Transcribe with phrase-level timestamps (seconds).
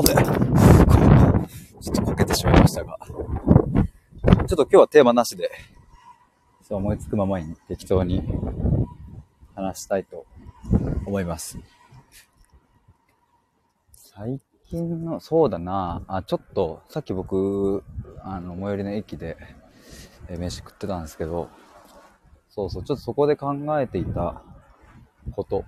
[0.00, 2.96] おめ ちょっとこけてしまいましたが。
[3.06, 5.50] ちょっと今日はテーマなしで、
[6.62, 8.22] そう思いつくままに適当に
[9.54, 10.24] 話したいと
[11.04, 11.58] 思います。
[13.92, 14.40] 最
[14.70, 17.84] 近の、そうだなあ、ちょっと、さっき僕、
[18.22, 19.36] あの、最寄りの駅で、
[20.28, 21.50] え飯食ってたんですけど、
[22.48, 24.42] そうそう、ちょっとそこで考えていた
[25.32, 25.64] こと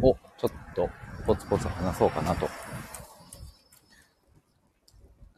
[0.00, 0.88] を、ちょっと、
[1.26, 2.48] ポツポツ話そうかなと。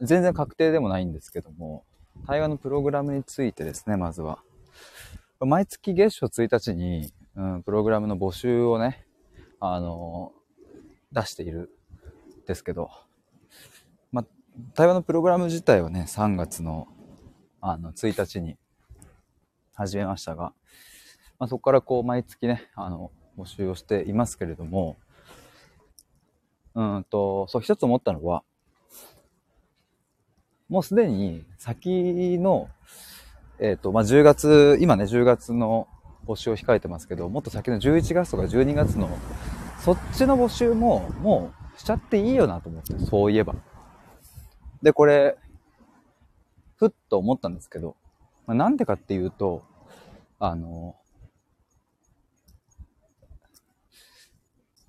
[0.01, 1.83] 全然確定でもないんですけども、
[2.25, 4.39] 対話のプログラムについてですね、まずは。
[5.39, 9.05] 毎月月初1日に、うん、プログラムの募集をね、
[9.59, 10.33] あの、
[11.11, 11.71] 出している
[12.43, 12.89] んですけど、
[14.11, 14.25] ま
[14.73, 16.87] 対話のプログラム自体はね、3月の、
[17.61, 18.57] あの、1日に
[19.73, 20.53] 始めましたが、
[21.39, 24.97] まあ、そこからこう、毎月ね、あの、募集をしていますけれども、
[26.75, 28.43] うんと、そう、一つ思ったのは、
[30.69, 32.69] もうすでに先の、
[33.59, 35.87] えっ、ー、と、まあ、10月、今ね、10月の
[36.25, 39.09] 募集を控えてますけど、もっと先の11月とか12月の、
[39.79, 43.55] そっちの募集も、もうしちゃっていいよなと思って、そういえば。
[44.83, 45.37] で、これ、
[46.75, 47.95] ふっと思ったんですけど、
[48.45, 49.63] まあ、なんでかっていうと、
[50.39, 50.95] あの、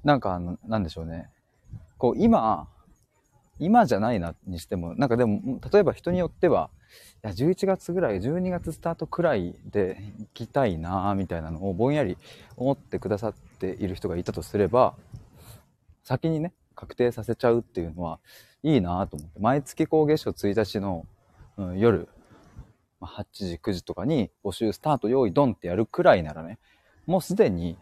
[0.05, 1.31] なんかあの、なんでしょうね。
[1.97, 2.69] こう、今、
[3.61, 6.71] 今じゃないなにしても、なんかでも、例えば人によっては、
[7.23, 12.17] いや、11月ぐらい、12月スタートくらいで行きたいなみたいなのをぼんやり
[12.57, 14.95] 思ってくださっている人がいたとすれば、
[16.03, 18.19] 先にね、確定させちゃうっていうのは
[18.63, 21.07] いいなと思って、毎月こう月初1日の、
[21.59, 22.09] うん、夜、
[23.03, 26.59] 8時、9時とかに募集スタート用意ドンってやるくらいならね、
[27.07, 27.77] もうすでに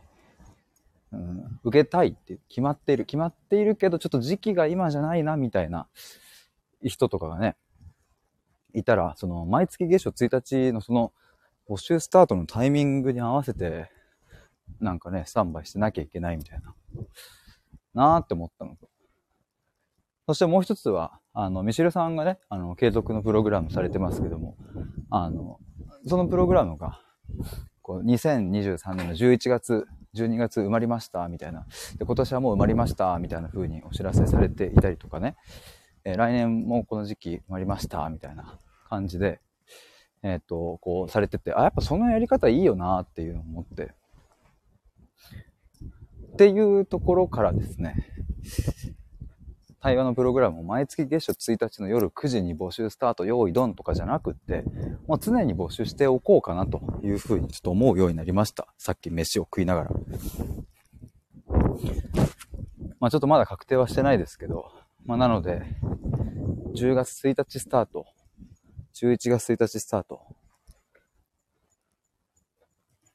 [1.12, 3.04] うん、受けたいって決まっている。
[3.04, 5.86] 決まっているけど、ちょっと時期が今じゃないな、みたいな
[6.82, 7.56] 人とかがね、
[8.74, 11.12] いたら、その、毎月月初1日のその、
[11.68, 13.90] 募集スタートのタイミングに合わせて、
[14.80, 16.74] なんかね、スタンバイしてなきゃいけないみたいな、
[17.94, 18.88] なーって思ったのと。
[20.26, 24.56] そしてもう一つは、あの、ミシルさんがね、あの、継続のプログラムされてますけども、
[25.10, 25.58] あの、
[26.06, 27.00] そのプログラムが、
[27.80, 29.86] こう、2023年の11月
[30.24, 31.66] 12月埋まりました、みたいな。
[31.98, 35.36] で、今年はもう埋まりました、みたいな風にお知らせされていたりとかね。
[36.04, 38.58] えー、来年もこの時期埋まりました、みたいな
[38.88, 39.40] 感じで、
[40.22, 43.92] えっ、と、こうされてて、あ、やっぱそのやり方いいよなっていうのを思って。
[46.32, 47.96] っていうところからですね、
[49.80, 54.64] 対話のプログラムを毎月月初1日の夜9時に募集スタート用意ドンとかじゃなくって、
[55.06, 58.66] もう常に募集しておこうかなというふうにちょっと思うようになりました。
[58.76, 59.90] さっき飯を食いながら。
[62.98, 64.72] まあちょっとまだ確定はしてないですけど、
[65.04, 65.62] まあなので、
[66.74, 68.06] 10月1日スタート、
[68.94, 70.20] 11月1日スタート、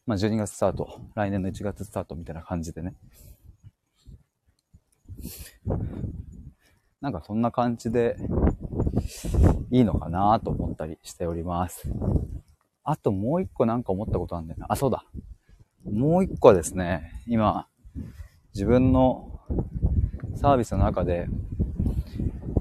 [0.05, 2.95] まあ12月スタート、来年の1月スタートみたいな感じでね。
[7.03, 8.15] なんかそんな感じで
[9.71, 11.91] いいのかなと思ったりしております。
[12.85, 14.67] あともう一個なんか思ったことあるんだよな。
[14.69, 15.03] あ、そうだ。
[15.83, 17.67] もう一個はですね、今、
[18.53, 19.37] 自分の
[20.35, 21.27] サービスの中で、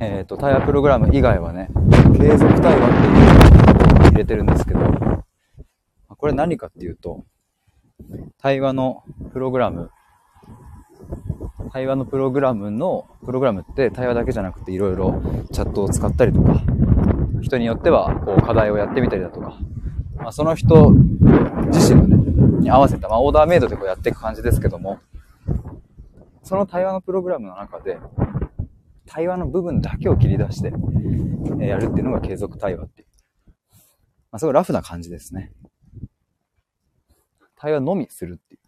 [0.00, 1.68] えっ、ー、と、対話プログラム以外はね、
[2.18, 4.80] 継続対話っていうのを入れてるんですけど、
[6.08, 7.24] これ何かっていうと、
[8.38, 9.92] 対話のプログラム
[11.70, 16.62] 対話のプログラムの、プログラムって対話だけじゃなくていろいろチャットを使ったりとか、
[17.40, 19.58] 人によってはこう課題をやってみたりだとか、
[20.16, 20.90] まあ、その人
[21.72, 22.16] 自身のね、
[22.60, 25.00] に合わせた、まあ、オーダーメイドでこうやっていく感じですけども、
[26.42, 27.98] その対話のプログラムの中で、
[29.06, 30.72] 対話の部分だけを切り出して、
[31.60, 33.08] えやるっていうのが継続対話っていう。
[34.30, 35.52] まあ、すごいラフな感じですね。
[37.56, 38.60] 対話のみするっていう。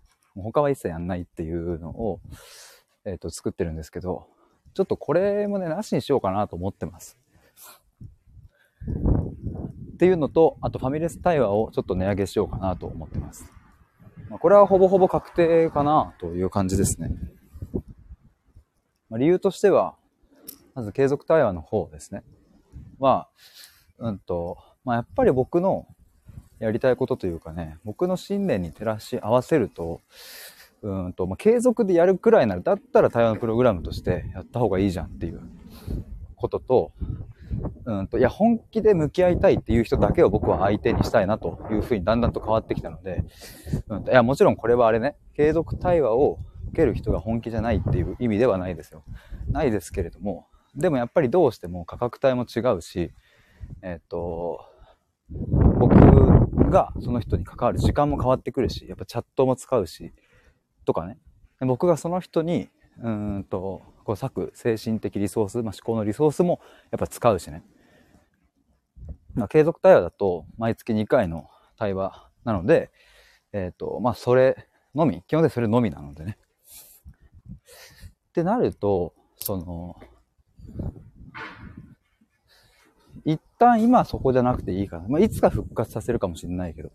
[0.43, 2.21] 他は一切やんないっていうのを、
[3.05, 4.27] えっ、ー、と、作ってるんですけど、
[4.75, 7.19] ちょっとこれもね、なしにしようかなと思ってます。
[9.95, 13.51] っていうのと、あとファミレス対話をちょっと値上げしようかなと思ってます。
[14.29, 17.11] まあ、これはほぼほぼ確定かなという感じですね。
[19.09, 19.95] まあ、理由としては、
[20.75, 22.25] まず継続対話の方ですね。
[22.99, 23.29] は、
[23.99, 25.87] うんと、まあ、やっぱり僕の
[26.59, 30.01] やりたいことというかね、僕の信念に照らし合わせると、
[30.85, 35.41] うんと、まあ、継続でやるくらいなら、だったら対話のプログラムとしてやった方がいいじゃんっていう
[36.37, 36.93] ことと、
[37.87, 43.25] うんと、いや、本気で向き合いたいっていう人だけを僕は相手にしたいなというふうにだんだんと変わってきたので、
[43.89, 46.39] うん、いや、もちろんこれはあれね、継続対話を
[46.69, 49.05] 受ける人が本気じゃないっていう意味ではないですよ。
[49.49, 53.13] ないですけれども、でもやっぱりどうしても価格帯も違うし、
[53.81, 54.61] えっ、と、
[55.31, 60.13] 僕がその人に関わる時間も変わってくるし、やっぱチャットも使うし、
[60.85, 61.19] とかね。
[61.61, 62.69] 僕がその人に、
[63.03, 66.61] うんと、こう割く精神的リソース、まあ、思考のリソースも
[66.91, 67.63] やっぱ使うしね。
[69.35, 72.91] まあ、継続対話だと毎月2回の対話なので、
[73.53, 76.39] えっ、ー、と、まあ、それのみ、基本でそれのみなのでね。
[78.29, 79.97] ってなると、その、
[83.25, 85.09] 一旦今そこじゃなくていいかな。
[85.09, 86.93] まあ、いつか復活させるかもしれないけど。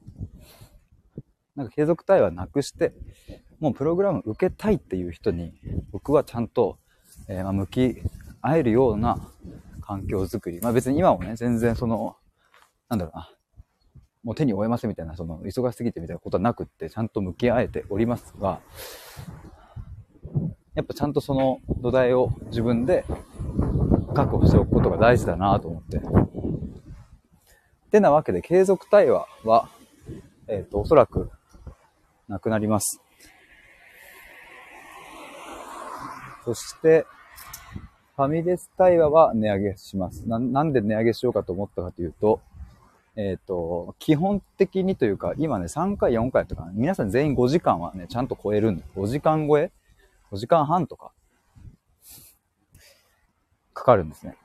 [1.55, 2.93] なんか継続対話なくして、
[3.59, 5.53] もうプログラム受けたいっていう人に、
[5.91, 6.77] 僕はちゃんと、
[7.27, 8.01] えー、ま向き
[8.41, 9.19] 合えるような
[9.81, 10.61] 環境づくり。
[10.61, 12.15] まあ別に今もね、全然その、
[12.87, 13.29] なんだろうな、
[14.23, 18.59] もう手に負えませんみたいな、その、忙しすぎてみたいなことはなくって、ちゃんと向き合えておりますが、
[20.75, 23.03] やっぱちゃんとその土台を自分で
[24.13, 25.97] 確保しておくことが大事だなと思って。
[25.97, 26.01] っ
[27.91, 29.67] てなわけで、継続対話は、
[30.47, 31.31] えっ、ー、と、おそらく、
[32.27, 33.01] なくなります。
[36.49, 37.05] そして、
[38.15, 40.27] ファミレス対話は値上げします。
[40.27, 42.41] な、なんで値上げしようかと思ったかというと、
[43.15, 49.71] えっ、ー、と、基本的にというか、今ね、3回、4回とか、皆さん全員5時間はね、ちゃんと超えるんで、5時間超え
[50.31, 51.11] ?5 時間半とか、
[53.75, 54.35] かかるんですね。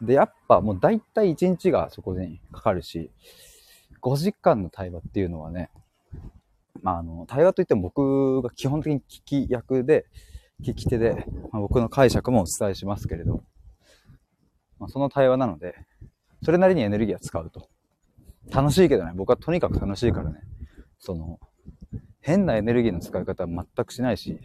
[0.00, 3.10] で、やっぱもう大体1日がそこにかかるし、
[4.00, 5.68] 5時間の対話っていうのはね、
[6.80, 10.06] まあ、あの、対話といっても僕が基本的に聞き役で、
[10.64, 13.44] 聞き手で、まあ、僕の解釈もお伝えしますけれど、
[14.78, 15.74] まあ、その対話なので、
[16.42, 17.68] それなりにエネルギーは使うと。
[18.50, 20.40] 楽しいけどね、僕はとにかく楽しいからね、
[20.98, 21.38] その、
[22.20, 24.40] 変なエネルギーの使い方は全くしないし、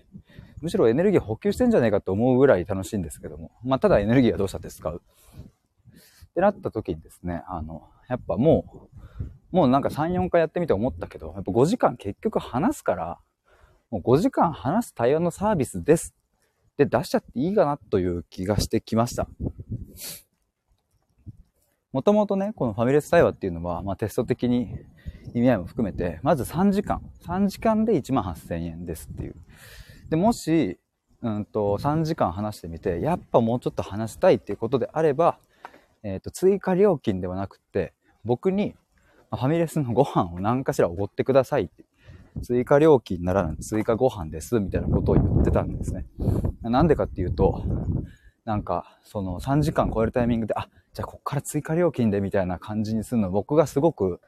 [0.61, 5.01] むしろエネルギー補給してんじゃないかと思うぐらい楽しいんですけども、まあ、ただエネルギーはどうしたって使う。
[6.29, 8.89] ってなった時にですね、あの、やっぱも
[9.51, 13.19] う、もうなんか3、4回やってみて思ったけど、やっぱ5時間結局話すから、
[13.91, 16.13] もう5時間話す対話のサービスです
[16.73, 19.27] って出しちゃっていいかなという気がしてきました。
[21.91, 24.75] もともとね、このファミレス対話っていうのは、まあ、テスト的に
[25.33, 27.01] 意味合いも含めて、まず3時間。
[27.25, 29.35] 3時間で1万8000円ですっていう。
[30.09, 30.77] で、もし、
[31.23, 35.39] うんと、3時間話してみて、やっぱもうちょっと話したいっていうことであれば、
[36.03, 37.93] えっ、ー、と、追加料金ではなくて、
[38.23, 38.75] 僕に、
[39.31, 41.83] ファミレスのご飯を何かしらおごってくださいって
[42.41, 46.05] 追加料金ならぬ追加ご飯です、みたいなことを言ってたんですね。
[46.63, 47.63] なんでかっていうと、
[48.45, 54.21] なんか、その3時間超えるタイミングで、あ、じゃあこっから追加料金でみたいな感じにするの僕がすごく、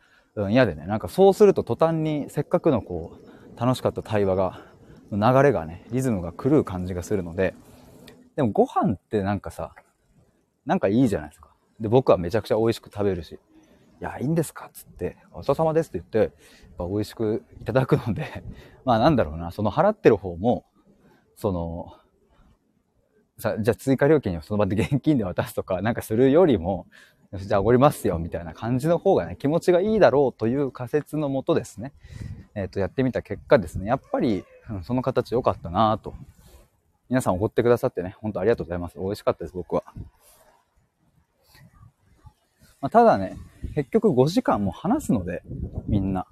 [0.49, 3.17] 嫌でね、なんかそうすると途端にせっかくのこ
[3.57, 4.61] う、楽しかった対話が、
[5.11, 7.53] 流れがね、リズムが狂う感じがするので、
[8.35, 9.73] でもご飯ってなんかさ、
[10.65, 11.49] なんかいいじゃないですか。
[11.79, 13.39] で、僕はめちゃくちゃ美味しく食べるし、
[14.01, 14.69] いや、いいんですか？
[14.73, 16.35] つって、ごちそうさまですって言って、
[16.81, 18.43] ぱ美味しくいただくので、
[18.83, 20.65] まあなんだろうな、その払ってる方も、
[21.35, 21.93] その、
[23.37, 26.87] さ、じゃあ追加料金をその場で 現金で渡すとかなんかするよりも、
[27.33, 31.93] じゃあおごりますよみたいな感じの方がね、気持ちがいいだろうという仮説のもとですね、
[32.55, 36.13] えっ、ー、と、やってみた結果ですね、やっぱり、うん、その形良かったなと。
[37.09, 38.97] 皆さんおごってくださってね、本当ありがとうございます。
[38.97, 39.83] 美味しかったです、僕は。
[42.81, 43.37] まあ、ただね、
[43.75, 45.43] 結局5時間も話すので、
[45.87, 46.25] みんな。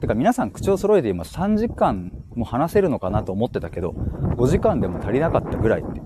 [0.00, 3.90] てか皆さん口を揃えて今3時間も話せるのかなと思ってたけど、
[4.36, 6.02] 5時間でも足りなかったぐらいって。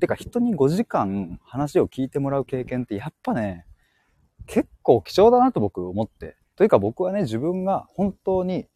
[0.00, 3.64] てか人に5時間話を聞いてもらう経験ってやっぱね、
[4.46, 6.36] 結構貴重だなと僕思って。
[6.56, 8.66] というか僕はね、自分が本当に、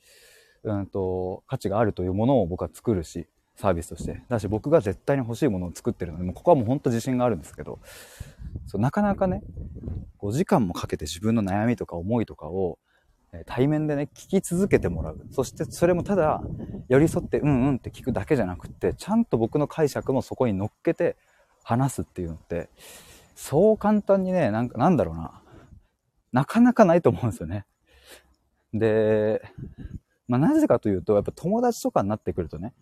[0.63, 4.23] うんと、価値があるというものを僕は作るし、サービスとして。
[4.29, 7.79] だし僕が絶対に欲しいものを作ってるので、もうここはもう本当自信があるんですけど、
[8.67, 9.43] そうなかなかね、
[10.21, 12.79] 5時間もかけて自分の悩みとか思いとかを
[13.33, 15.21] え対面でね、聞き続けてもらう。
[15.31, 16.43] そしてそれもただ、
[16.89, 21.17] 寄り添ってうんうんって聞くだけじゃなくって、ちゃんと僕の解釈もそこに乗っけて
[21.63, 22.69] 話すっていうのって、
[23.35, 25.41] そう簡単にね、なんかなんだろうな。
[26.33, 27.65] なかなかないと思うんですよね。
[28.75, 29.43] で、
[30.29, 32.75] まあなぜかというと、やっぱ友達とかになってくるとね、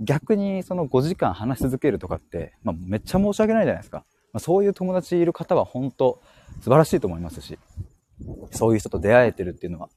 [0.00, 4.04] 逆にその5時間話し続けるとかって、まあめっちゃ申し訳ないじゃないですか。
[4.32, 6.20] まあ、そういう友達いる方は本当
[6.60, 7.58] 素晴らしいと思いますし。
[8.52, 9.88] そういう人と出会えてるっていうのは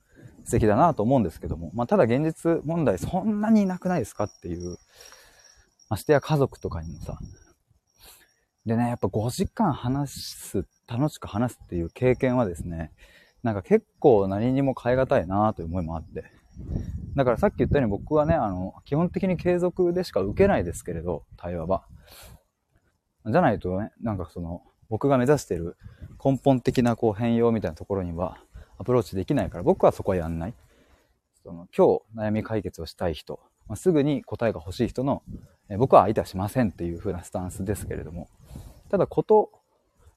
[0.46, 4.78] 素敵だなと思うんですけども、まあ、ただ現実問題そんなにいなくないですかっていう、
[5.90, 7.18] ましてや家族とかにもさ。
[8.66, 12.92] でね、やっぱ5時間話す、楽しく話すっていう経験はですね、
[13.42, 16.26] なんか結構何にも変え難いなという思いもあって。
[17.16, 21.84] だからさっき言ったように僕はね、あの、基本的に継続でしか受けないですけれど、対話は。
[23.26, 25.78] じゃないとね、なんかその、僕が目指してる
[26.24, 28.40] 根本的なこう変容みたいなところには
[28.80, 30.54] アプローチできないから、僕はそこはやんない。
[31.44, 35.24] その今日悩み解決をしたい人、まあ、すぐに答えが欲しい人の、
[35.70, 38.30] え僕は相手はしませんっていう風なスタンスですけれども、
[38.90, 39.52] ただこと、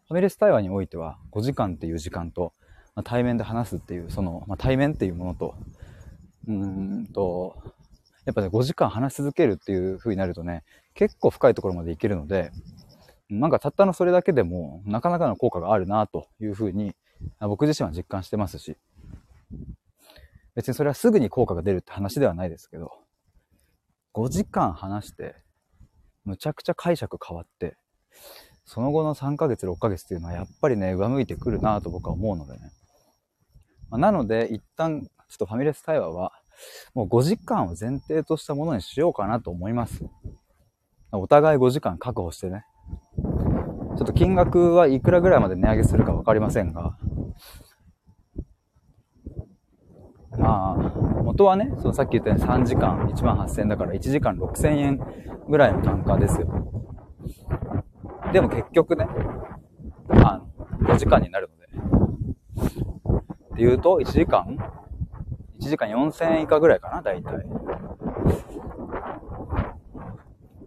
[0.08, 2.52] ファミレス対話においては5時間っていう時間と、
[2.94, 5.54] まあ、対面で話すっていう、その、まあ、対面っていうものと、
[6.48, 7.56] うーんと、
[8.24, 10.62] やっぱね、5時間話し続けるっていう風になるとね、
[10.94, 12.52] 結構深いところまでいけるので、
[13.28, 16.94] なんかたったのそれだけでも、なかなかの効果があるなという風に、
[17.40, 18.76] 僕自身は実感してますし、
[20.54, 22.92] 別にそれはすぐに効果が出るって話ではないですけど、
[24.14, 25.34] 5時間話して、
[26.24, 27.76] むちゃくちゃ解釈変わって、
[28.64, 32.70] その後の3ヶ月、6ヶ月っていうのはやっぱりね、上向いてくるなと僕は思うのでね。
[33.90, 36.32] まあ、なので、一旦、ちょっとファミレス対話は、
[36.92, 40.04] もう5時間を前提としたものにしようかなと思います。
[41.10, 42.66] お互い5時間確保してね。
[43.16, 46.98] ちょっと金額はいくらぐらいまで値上げするか分かりませんが、
[50.36, 55.00] まあ、元はね、そのさっき言ったように3時間1万8000円だから1時間6000円
[55.48, 56.46] ぐらいの単価ですよ。
[58.34, 59.06] でも結局ね、
[60.08, 60.42] まあ、
[60.82, 61.62] 5時間になるので。
[63.54, 64.58] っていうと、1時間
[65.62, 67.46] ?1 時間4000円以下ぐらいかな、大体。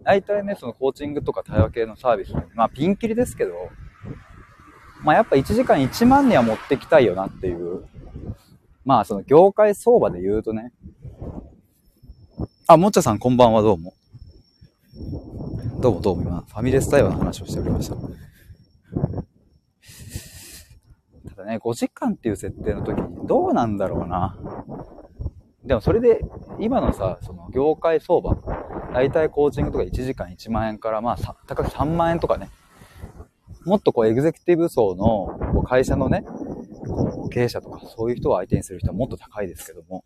[0.02, 3.52] 大体ね、そのコーチングとか対話系のサービス、まあピンキリですけど、
[5.02, 7.84] まあやっぱ1時間1万には持ってきたいよなっていう。
[8.84, 10.72] まあその業界相場で言うとね。
[12.68, 13.94] あ、もっちゃさんこんばんはどうも。
[15.80, 17.96] どうもどうも今、ファミレス対話の話をしておりました。
[21.36, 24.38] ただね、5時間っていう設定の時にどうなんだろうな。
[25.64, 26.22] でもそれで、
[26.58, 28.36] 今のさ、その業界相場、
[28.94, 31.16] 大体コーチングとか1時間1万円から、まあ、
[31.46, 32.48] 高く3万円とかね、
[33.66, 36.24] もっとこうエグゼクティブ層のこう会社のね、
[36.86, 40.04] こう経営者とかそういう人を相手にする人はもっと高いですけども、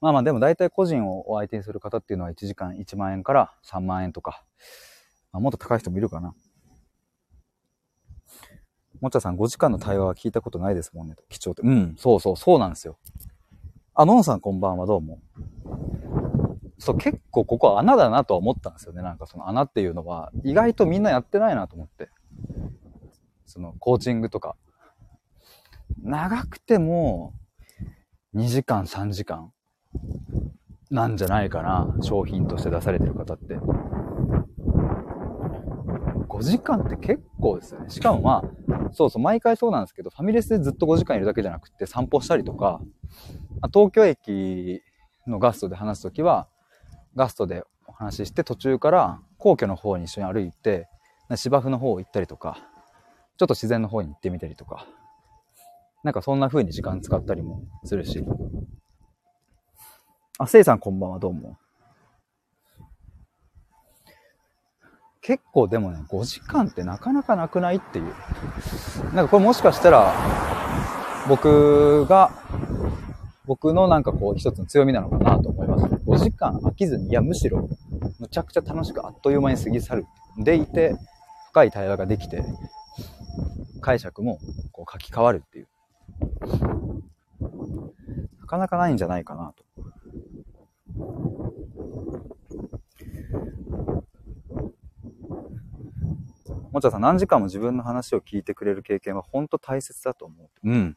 [0.00, 4.44] まあまあでも大体個人を相手にする方っていうのは1時間1万円から3万円とか、
[5.32, 6.34] まあ、もっと高い人もいるかな。
[9.04, 11.16] もっちゃさん5時間の対話は聞いたことないですもんね。
[11.28, 11.60] 貴重って。
[11.60, 12.96] うん、そうそう、そうなんですよ。
[13.92, 15.20] あ、のんさんこんばんは、どうも。
[16.78, 19.02] そう、結構ここは穴だなとは思ったんですよね。
[19.02, 22.08] なんかその穴っていうのは、意外とみんなやってないなと思って。
[23.44, 24.56] その、コーチングとか。
[26.02, 27.34] 長くても、
[28.34, 29.52] 2時間、3時間
[30.90, 31.94] なんじゃないかな。
[32.00, 33.58] 商品として出されてる方って。
[36.34, 37.88] 5時間って結構ですよね。
[37.90, 42.80] しかもまあ、そうそう、毎回そうなんですけど、ファミレスでずっと5時間いるだけじゃなくて散歩したりとか、
[43.72, 44.82] 東京駅
[45.28, 46.48] のガストで話すときは、
[47.14, 50.88] ガストでお話しして途中から皇居の方に一緒に歩いて、
[51.36, 52.58] 芝生の方行ったりとか、
[53.38, 54.86] ちょっと自然の方に行ってみたりとか、
[56.02, 58.24] なんかそんな風に時間使ったりもするし。
[60.38, 61.56] あ、せいさんこんばんはどうも。
[65.26, 68.04] 結構でもね、5時間ってなかなかなくないっていう。
[69.14, 70.12] なんかこれもしかしたら、
[71.26, 72.30] 僕が
[73.46, 75.86] 僕のなんかこう一つの強みなのかなと思います。
[75.86, 77.70] 5時間飽きずに、いやむしろ
[78.18, 80.06] むちゃくちゃ楽しくあっという間に過ぎ去る。
[80.36, 80.94] でいて、
[81.52, 82.44] 深い対話ができて、
[83.80, 84.38] 解釈も
[84.72, 85.68] こう書き換わるっていう。
[88.40, 89.63] なかなかないんじゃないかなと。
[96.74, 100.68] もちゃさん、何時間も自分の話を聞いてくれる経験は本当大切だと思う。
[100.68, 100.96] うん。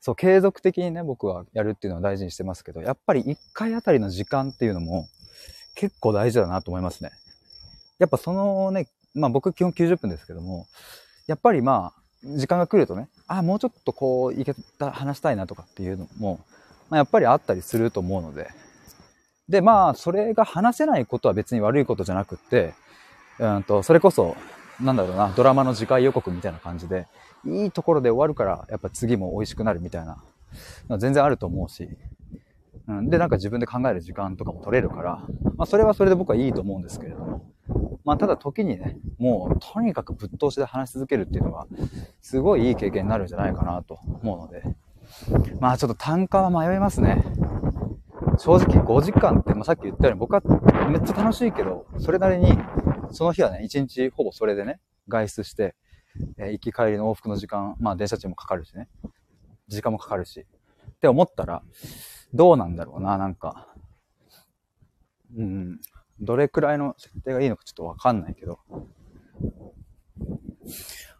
[0.00, 5.06] そう、継続的にね、僕はやるっていうのは大事にしてますけど、やっぱり1回あたりの時間っていうのも
[5.76, 7.12] 結構大事だなと思いますね。
[8.00, 10.66] やっぱそのね、まあ僕基本90分ですけども、
[11.28, 16.40] やっぱりまあ、時間が来るとね、あ、もうちょっとこう、いけた、話したいなとかっていうのも、
[16.90, 18.50] まあ、やっぱりあったりすると思うので、
[19.48, 22.74] で、まあ、それが話せないことは別に悪いことじゃなくって、
[23.38, 24.36] うんと、それこそ、
[24.80, 27.06] なんだろうな、ドラマの次回予告みたいな感じで、
[27.46, 30.18] いいところで終わるから、やっぱ次も美味しくなるみたいな、
[30.98, 31.88] 全然あると思うし、
[32.86, 35.22] うん、で、なんか自分で考える時間とかも取れるから、
[35.56, 37.44] まあ、それはそれで僕はいいと思うんですけれども、
[38.04, 41.66] まあ、ただ時にね、もう、とにかくぶっ通しで話し続けるっていうのが、
[42.20, 44.62] すごいいい経験になるんじゃないかなと思うので、
[45.60, 47.24] まあ、ちょっと単価は迷いますね。
[48.38, 50.42] 正直5時間って、まあ、さっき言ったように僕は
[50.90, 52.58] めっちゃ楽しいけど、それなりに、
[53.12, 55.74] その日はね、1日ほぼそれでね、外出して、
[56.38, 58.88] えー、行き帰りの往復の時間、まあ電車賃もかかるしね。
[59.68, 60.40] 時間もかかるし。
[60.40, 61.62] って思ったら、
[62.32, 63.74] どうなんだろうな、なんか。
[65.36, 65.80] うん。
[66.20, 68.60] どれくらいの設定がいいのかちょっとわかんないけど。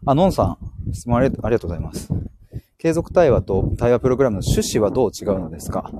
[0.05, 2.09] あ、のんさん、質問ありがとうございます。
[2.77, 5.91] 継続対話と対話プログラムの趣旨はどう違うのですか？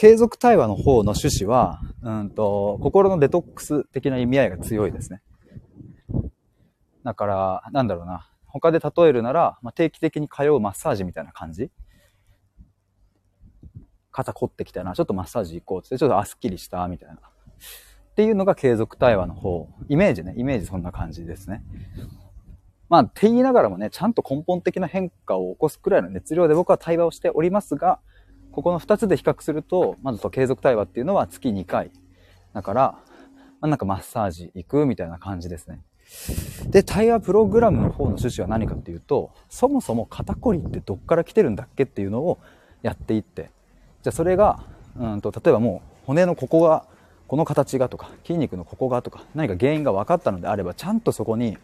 [0.00, 5.20] 継続対話の方の趣旨は、うんと、心のデトックス的な意味合いが強いですね。
[7.04, 8.26] だから、なんだろうな。
[8.46, 11.70] 他で例えるなら、まあ、定期的に通うマッサージみたいな感じ
[14.10, 17.16] 肩凝ってきたな、ちょっとマッサージ行こうって、ちょっとあ、すっきりした、みたいな。
[17.16, 19.68] っていうのが継続対話の方。
[19.90, 21.62] イメージね、イメージそんな感じですね。
[22.88, 28.00] まあ、って言いながらもね、ちゃんと根本的な変化を起こすくらいの熱量で僕は対話をしておりますが、
[28.52, 31.90] ここの2つで比較すると、まずと継続対話っていうのは月2回。
[32.52, 32.82] だから、
[33.60, 35.80] まあ、なんかマッサージ行くみたいな感じですね。
[36.66, 42.38] で、対話プログラムの方の趣旨は何かっていうと、そもそも肩こりってどっから来てるんだっけっていうのを
[42.82, 43.50] やっていって、
[44.02, 44.64] じゃあそれが、
[44.98, 46.84] うんと、例えばもう骨のここが、
[47.28, 51.56] この形がとか、筋肉のここがとか、何か原因が分かったのであれば、ちゃんとそこに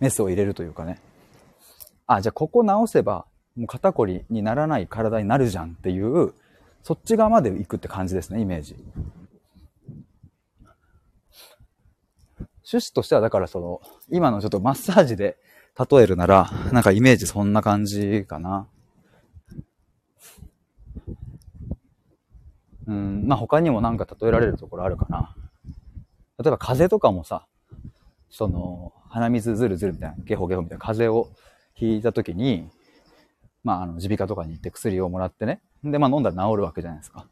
[0.00, 0.98] メスを入れるというかね。
[2.08, 6.32] あ、じゃあここ直せば、もう肩こりにならない体になるじゃんっていう、
[6.82, 8.76] そっち側まで行くって感じですね、イメージ。
[12.64, 15.36] 趣旨としては、だからその、今のちょっとマッサージで
[15.90, 18.66] 例えるなら、なんかイメージそんな感じかな。
[22.86, 25.36] うん、まあ他にもなんか例えられるところあるかな。
[26.38, 27.46] 例えば風邪とかもさ、
[28.30, 31.34] その、鼻水ずるずるみたいな、ゲホゲホみたいな風邪を
[31.74, 32.68] ひいた時に、
[33.64, 35.60] まああの、耳鼻科とかに行って薬をもらってね。
[35.84, 37.26] で、まあ飲んだら治るわけじゃないですか。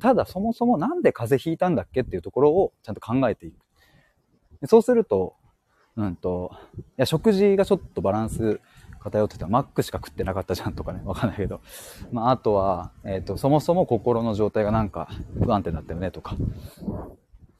[0.00, 4.66] ただそもそもなんで風邪ひいたんだっけっていうところをちゃんと考えていく。
[4.66, 5.36] そうすると、
[5.96, 8.60] うんと、いや、食事がちょっとバランス
[9.00, 11.60] 偏ってたマックしか食ってなかったじゃんとかね、わかんないけど。
[12.12, 15.08] まあ、あとは、えっ、ー、と、そもそも心の状態がなんか
[15.42, 16.36] 不安定だったよねとか。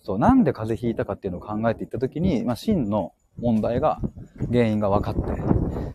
[0.03, 4.01] そう、なんで風邪ひいたかっていうのを考えていったときに、まあ、真の問題が、
[4.51, 5.43] 原因が分かって、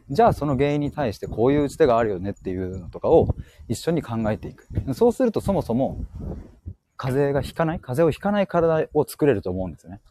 [0.10, 3.36] じゃあその原因に対してこういう打ち手があるよねっていうのとかを
[3.67, 4.67] 一緒に考えていく。
[4.93, 6.06] そうするとそもそも、
[6.95, 7.79] 風邪がひかない？
[7.79, 10.01] 風邪をひかない体を作れると思うんですよね。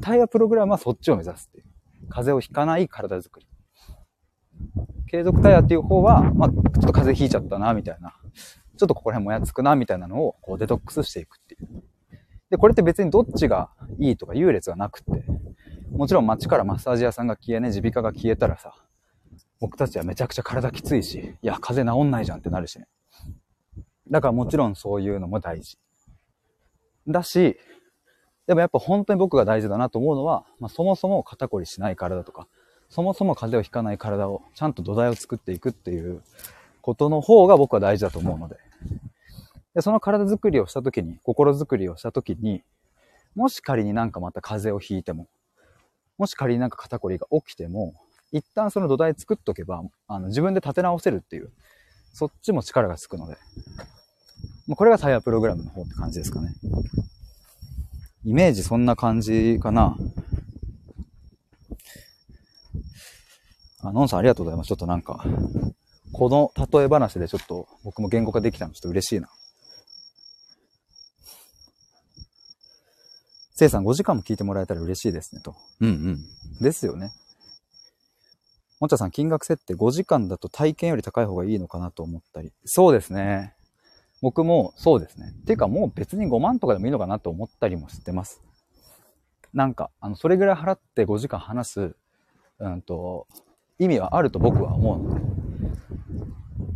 [0.00, 1.64] 対話プログラムはそっちを目指すっていう。
[2.08, 3.46] 風邪をひかない体づくり。
[5.08, 8.14] 継続対話っていう方は、まあ、ちょっと風邪ひいちゃったな、みたいな。
[8.76, 11.82] ちょっとここら辺もやつくな、みたいなのを、こう、デトックスしていくっていう。
[12.50, 15.24] で、これって別にどっちがいいとか優劣はなくって、
[16.00, 18.72] もちろん街からマッサージ屋さんが消えね、耳鼻科が消えたらさ、
[19.60, 22.88] 僕たちはめちゃくちゃ体きついし、いや、風邪治んないじゃんってなるしね。
[24.10, 25.76] だからもちろんそういうのも大事。
[27.06, 27.58] だし、
[28.46, 32.48] でもやっぱ本当に僕が大事だなと思うのは、まあ、そもそも肩こりしない体とか、
[32.88, 36.22] そもそも風邪をひかない体をちゃんと土台を作っていくっていう
[36.80, 38.56] ことの方が僕は大事だと思うので。
[39.74, 42.62] で、その体づくりをしたときに、心づくりをしたときに、
[43.34, 45.28] もし仮になんかまた風邪をひいても、
[46.20, 47.94] もし仮になんか肩こりが起きても、
[48.30, 51.50] 一旦その土台作っとけば、あの自分で立て直せるっていう、
[52.12, 53.38] そっちも力がつくので、
[54.66, 56.52] もうこれがタイヤプログラムの方って感じですかね。
[58.26, 59.96] イメージそんな感じかな。
[63.82, 64.68] あ、のんさんありがとうございます。
[64.68, 65.24] ちょっとなんか、
[66.12, 69.30] この例え話でちょっと僕も言語化できたのちょっと嬉しいな。
[73.60, 75.54] せいさん5時間も聞いてもらえたら嬉しいですね、と。
[75.82, 76.18] うんうん。
[76.62, 77.12] ですよね。
[78.80, 82.54] もちゃさん、金額設定5時間だと体験より高い方がいいのかなと思ったり。
[82.64, 83.54] そうですね。
[84.22, 85.34] 僕もそうですね。
[85.42, 88.40] っていうかもう別に5万とかでもいいのかなと思ったりもしてます。
[89.52, 91.96] なんか、あの、それぐらい払って5時間話す、
[92.60, 93.26] うんと、
[93.78, 95.20] 意味はあると僕は思うので。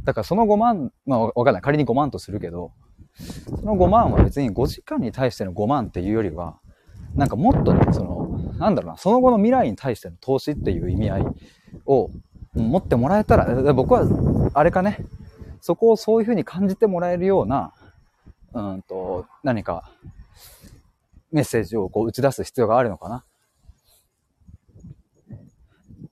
[0.04, 1.62] だからその5万、まあわかんない。
[1.62, 2.72] 仮に5万とするけど、
[3.14, 6.60] その5万は別に5時間に対しての5万っていうよりは、
[7.14, 11.26] なんかもっとね、その、なんだろうな、その後の未来に対しての投資っていう意味合い
[11.86, 12.10] を
[12.54, 14.06] 持ってもらえたら、僕は、
[14.54, 14.98] あれかね、
[15.60, 17.72] そこをそういうふうに感じてもらえるような、
[18.52, 19.90] うんと、何か、
[21.32, 23.24] メッセージをこう打ち出す必要があるのかな。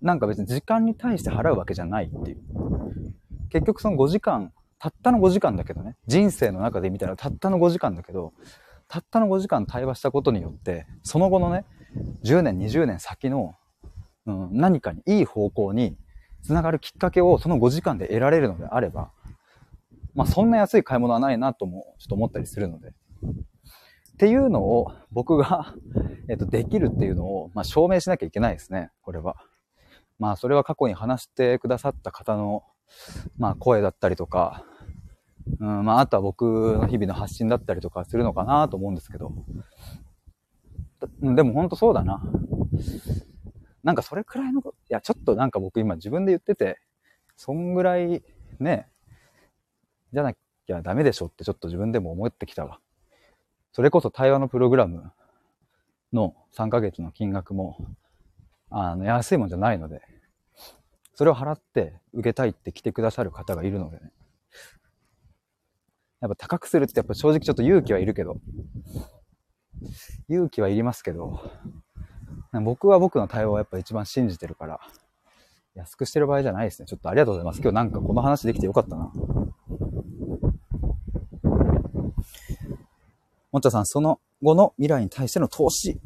[0.00, 2.38] なんか別に時間に対して払うわけじゃないっていう。
[3.50, 8.32] 結局その5時間、たったの5時間だけどね、人生の中で見たらたったの5時間だけど、
[8.92, 11.64] たったの5時間対話したことによって、その後のね、
[12.24, 13.54] 10年、20年先の、
[14.26, 15.96] うん、何かにいい方向に
[16.42, 19.10] つながるきっかけをその5時間で得られるのであれば、
[20.14, 22.88] まあそんな安い買い物はないなともちょっと思ったりするので。
[22.90, 22.92] っ
[24.18, 25.74] ていうのを僕が、
[26.28, 29.36] えっと、できるっていうのを、まあ、証明しなきゃいけないですね、これは。
[30.18, 32.62] まあ、それは過去に話してくださった方の、
[33.38, 34.66] まあ、声だったりとか、
[35.60, 39.32] うん、まあ、あとは僕の日々の発信だったりとかするのかなと思うんですけど。
[41.20, 42.22] でもほんとそうだな。
[43.82, 46.80] なんかそれくらいのこと、いや、ちょっとなんか僕今自分で言ってて、
[47.36, 48.22] そんぐらい
[48.60, 48.88] ね、
[50.12, 52.78] じゃなきゃダメでしょってちょっと自分でも思ってきたわ。
[53.72, 55.10] それこそ対話のプログラム
[56.12, 57.78] の3ヶ月の金額も、
[58.70, 60.02] あの、安いもんじゃないので、
[61.14, 64.12] それを払って受けたいって来てくださる方がいるのでね。
[66.22, 68.36] やっぱ高くするってやっぱ正直ちょっと勇気はいるけど、
[70.28, 71.40] 勇気はいりますけど、
[72.62, 74.80] 僕は僕の対話をやっぱ一番信じてるから、
[75.74, 76.86] 安くしてる場合じゃないですね。
[76.86, 77.60] ちょっとありがとうございます。
[77.60, 79.10] 今日なんかこの話できてよかったな。
[83.50, 86.00] もっちゃさん、その後の未来に対しての投資、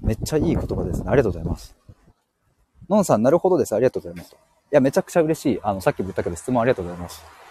[0.00, 1.10] めっちゃいい言葉ですね。
[1.10, 1.76] ありがとうございます。
[2.88, 3.74] のんさん、なるほどです。
[3.74, 4.32] ありがとうございます。
[4.32, 4.36] い
[4.70, 5.60] や、めちゃくちゃ嬉しい。
[5.62, 7.41] あの、さっきも言ったけど、質問ありがとうございます。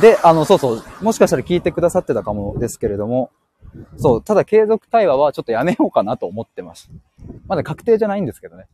[0.00, 3.30] で、あの、そうそう、もしかしたら聞いてくださってたかもですけれども、
[3.96, 6.90] そう、ただ継続対話はちょっとやめようかなと思ってます。
[7.46, 8.66] まだ確定じゃないんですけどね。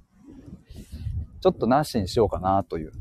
[1.41, 2.93] ちょっとなしにしようかなという。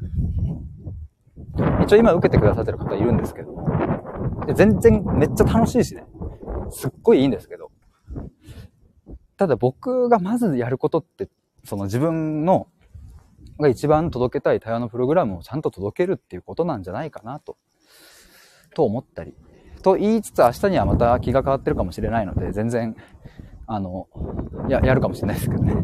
[1.84, 3.56] 一応今受けてくださってる方いるんですけど、
[4.46, 6.06] で全然めっちゃ楽しいしね。
[6.72, 7.72] すっごいいいんですけど。
[9.38, 11.30] ただ僕がまずやることって、
[11.64, 12.68] その自分の
[13.60, 17.58] が一番届けたい対話のプログラムをちゃんと届けるっていうことなんじゃないかなと、
[18.74, 19.34] と思ったり。
[19.82, 22.96] と言いつつ明日にはまた気が変わってるかもしれないので、全然、
[23.68, 24.08] あの、
[24.70, 25.76] や、やるかもしれないですけどね。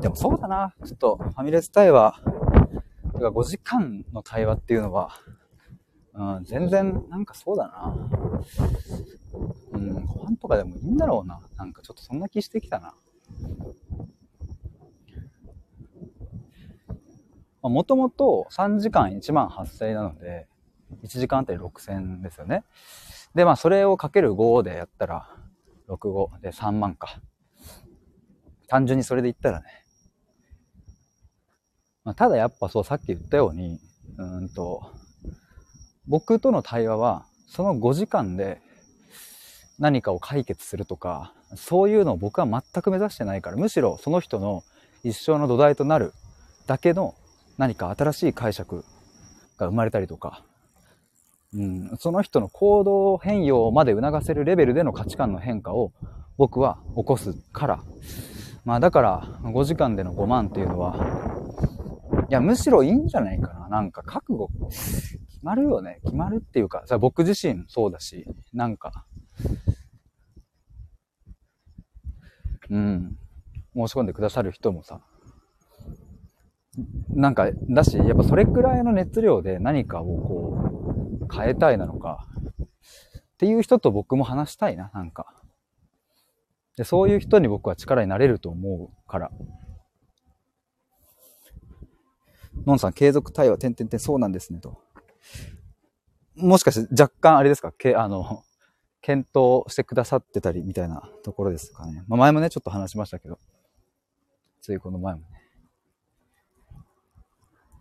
[0.00, 0.74] でもそうだな。
[0.84, 2.20] ちょっとファミレス対話、
[3.14, 5.10] 5時間の対話っていうのは、
[6.14, 7.96] うん、全然、なんかそうだな。
[9.72, 11.40] うん、ご飯とかでもいいんだろうな。
[11.56, 12.94] なんかちょっとそんな気してきたな。
[17.68, 20.46] もともと3時間1万8000円なので、
[21.04, 22.64] 1時間あたり6000ですよね。
[23.34, 25.28] で、まあそれをかける5でやったら、
[25.88, 27.20] 65で3万か。
[28.68, 29.66] 単純にそれで言ったらね。
[32.04, 33.80] まあ、ただやっぱそうさっき言ったように、
[34.16, 34.92] うんと、
[36.06, 38.60] 僕との対話は、その5時間で
[39.78, 44.62] 何かを解決するとか、そういうのを僕は全く目指してないから、むしろその人の
[45.04, 46.12] 一生の土台となる
[46.66, 47.14] だけの
[47.58, 48.84] 何か新しい解釈
[49.56, 50.44] が生まれたりとか、
[51.54, 55.92] うん、その人の行動変容まで促せるレベルでの価値観の変化を
[56.36, 57.82] 僕は起こすから、
[58.64, 60.96] まあだから5時間での5万っていうのは、
[62.28, 63.68] いやむしろいいんじゃないかな。
[63.68, 66.00] なんか覚悟、決まるよね。
[66.04, 69.06] 決まるっていうか、さ僕自身そうだし、なんか、
[72.68, 73.16] うん、
[73.74, 75.00] 申し込んでくださる人もさ、
[77.10, 82.26] なんか、だし、やっぱそれくらいの熱量で何かをこう、変えたいなのか、
[82.62, 85.34] っていう人と僕も話したいな、なんか。
[86.76, 89.30] で、そういう人に僕は力になれると思うから。
[92.66, 94.78] のんさん、継続対話、てんてんてん、そうなんですね、と。
[96.34, 97.72] もしかして若干あれですか？
[97.72, 98.42] け、あの、
[99.00, 102.04] 検討してくださってたりみたいなところですかね。
[102.08, 103.38] まあ、前もね、ちょっと話しましたけど。
[104.60, 105.26] ついこの前もね。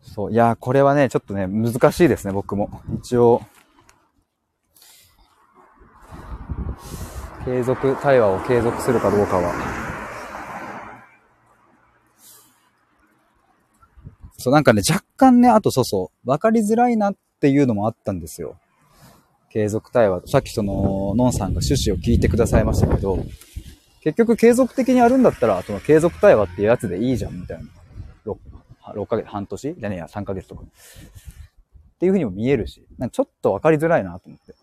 [0.06, 2.82] そう、いやこれはね、ちょっとね、難しいですね、僕も。
[3.00, 3.42] 一応、
[7.44, 9.54] 継続、対話を継続するかどうかは。
[14.38, 18.58] そう、なんかね、若干ね、あとそうそう、わかりづらいなっていうのもあったんですよ。
[19.50, 20.22] 継続対話。
[20.28, 23.26] さっきその、のんさんが趣旨を聞いてくださいましたけど、
[24.02, 27.66] 結局継続的にやるんだったら、その継続対話っていうやつでいいじゃん、みたいな。
[28.94, 29.76] 6ヶ月、半年？
[29.78, 30.64] じゃねえや、3ヶ月とか。
[30.64, 34.54] っていうふうにも見えるし、なんかちょっと分かりづらいなと思って。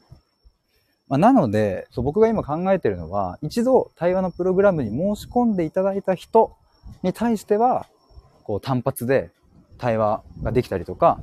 [1.08, 6.56] まあ、なので、そう僕が今考えてるのは、一度対話のプログラムに申し込んでいただいた人
[7.02, 7.86] に対しては、
[8.44, 9.30] こう単発で
[9.78, 11.20] 対話ができたりとか、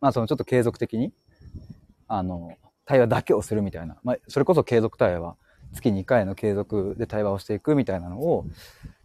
[0.00, 1.12] まあそのちょっと継続的に、
[2.08, 2.52] あの、
[2.84, 5.36] 対話だけをするみたいな、まあそれこそ継続対話、
[5.72, 8.44] 月2回の継続で対話をしていくみたいなのを、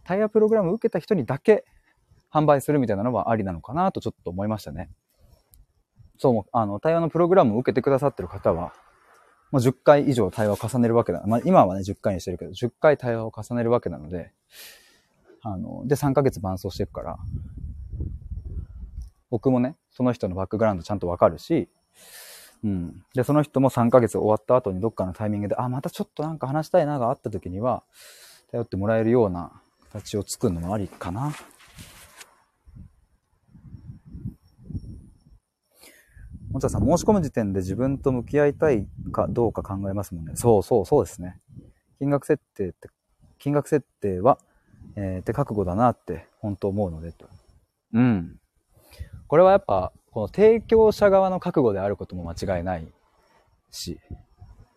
[0.04, 1.64] 対話プログラムを受けた人にだけ
[2.32, 4.90] 販売するみたいなのはありなのかなとちょっと思いましたね。
[6.18, 8.72] そう、あの、対話のプログラムを受けてくださってる方は、
[9.50, 11.22] もう10回以上対話を重ねるわけだ。
[11.26, 14.32] まあ、今はね、10回にしてるけど、10回対話を重ねるわけなので、
[15.42, 17.18] あの、で、3ヶ月伴走していくから、
[19.30, 21.68] 僕もね、その人のバックグラウンドちゃんとわかるし、
[22.62, 23.02] うん。
[23.14, 27.82] で、その人も3ヶ月終わった後にどっかのタイミングで、あ、またちょっとなんか話したいながあった時には、
[28.50, 29.52] 頼ってもらえるような
[29.92, 31.32] 形を作るのもありかな。
[36.50, 40.32] もちゃさん、申し込む時点で自分と向き合いたいかどうか考えますもんね。
[40.34, 41.40] そうそう、そうですね。
[41.98, 42.88] 金額設定って、
[43.38, 44.38] 金額設定は、
[44.96, 47.28] えー、って覚悟だなって本当思うのでと。
[47.94, 48.40] うん。
[49.28, 52.92] これはやっぱ、この提供者側の覚悟であることも間違いない
[53.70, 54.00] し、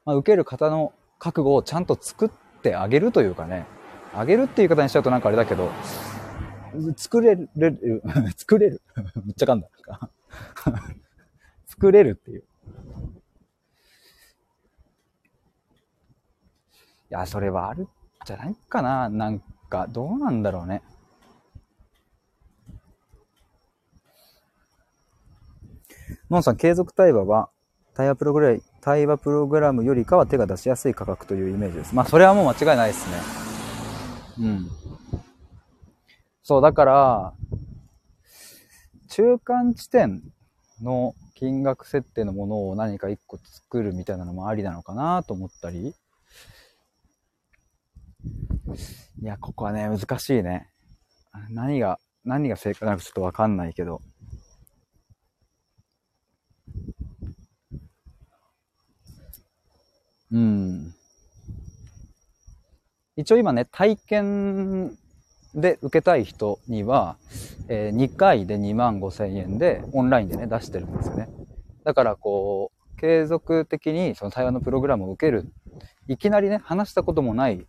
[0.05, 2.29] まあ、受ける方の覚悟をちゃんと作っ
[2.61, 3.65] てあげるというかね、
[4.13, 5.71] あげるっていう言い方にしちゃうとなんかあれだけど、
[6.95, 7.49] 作れる、
[8.37, 8.81] 作れる
[9.25, 9.69] めっちゃ噛んだ。
[11.73, 12.41] 作れるっていう。
[12.41, 12.43] い
[17.09, 17.87] や、それはあるん
[18.25, 19.09] じゃないかな。
[19.09, 20.83] なんか、どうなんだろうね。
[26.29, 27.49] のんさん、継続対話は、
[27.95, 31.95] 対話プログラム、対話プログラムよりかは手が出しやすい価格というイメージです。
[31.95, 33.17] まあ、それはもう間違いないですね。
[34.39, 34.69] うん。
[36.43, 37.33] そう、だから、
[39.09, 40.23] 中間地点
[40.81, 45.93] の金額設定のものを何か一個作るみたいなのもありなのかなと思ったり。
[49.21, 50.69] いや、ここはね、難しいね。
[51.49, 54.01] 何が、何が正解なのかちょっとわかんないけど。
[60.31, 60.95] うん。
[63.17, 64.97] 一応今ね、体験
[65.55, 67.17] で受けたい人には、
[67.67, 71.29] えー、2回で2万5千円でオンラインでね、出してるんですよね。
[71.83, 75.51] だからこう、継続的にその対話のプログラムを受ける。
[76.07, 77.65] いきなりね、話したこともない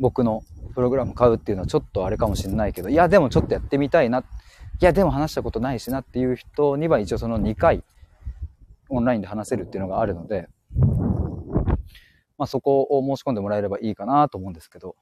[0.00, 0.42] 僕の
[0.74, 4.20] プログラム買うっていうのはちょっとあれかもしれないけど、いやでもちょっとやってみたいな。
[4.20, 7.82] いやでも話したことないしなっていう人には一応その2回
[8.88, 10.48] オンラインで話せるっていうのがあるので、
[12.38, 14.94] まあそこを申し込んでもらえればいいかなと思うんですけど、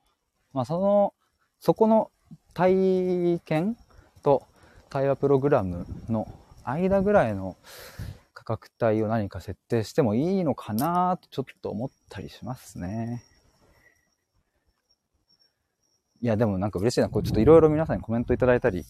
[0.54, 1.12] まあその、
[1.60, 2.10] そこの
[2.56, 3.76] 体験
[4.22, 4.42] と
[4.88, 6.26] 対話プログラムの
[6.64, 7.54] 間ぐらいの
[8.32, 13.22] 価格帯を何か設定してもいいのかなとちょっと思ったりしますね。
[16.22, 17.10] いや、でもなんか嬉しいな。
[17.10, 18.86] これちょっといろいろ皆さんにコメントいただいたり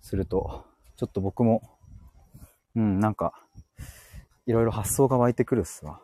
[0.00, 0.64] すると、
[0.96, 1.60] ちょっと僕も、
[2.76, 3.32] うん、なんか、
[4.46, 6.03] いろいろ発想が湧いてくるっすわ。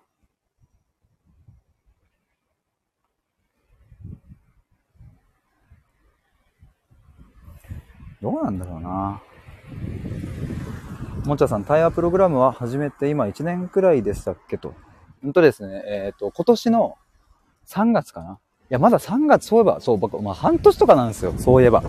[8.23, 9.23] どうなんだろうな。
[11.25, 14.75] もちゃさん、対話プログラムは始めて今1年くらいでしたっけと。
[15.23, 16.99] ほんとですね、えっ、ー、と、今年の
[17.67, 18.39] 3月かな。
[18.71, 21.83] いや、まだ3月、そういえば、そう、僕、まあ半年とかなんですよ、そういえば。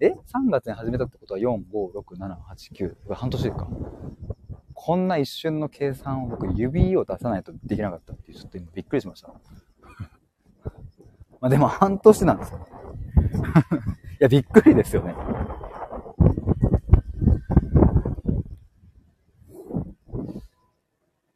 [0.00, 1.60] え ?3 月に始めたってことは4、5、
[1.98, 3.14] 6、7、8、9。
[3.14, 3.66] 半年か。
[4.74, 9.28] こんな一瞬の計算を僕、指を出さないとできなかったっていう、ちょっと今びっくりしました。
[11.40, 12.68] まあでも半年なんですよ。
[14.20, 15.14] いや、びっくりですよね。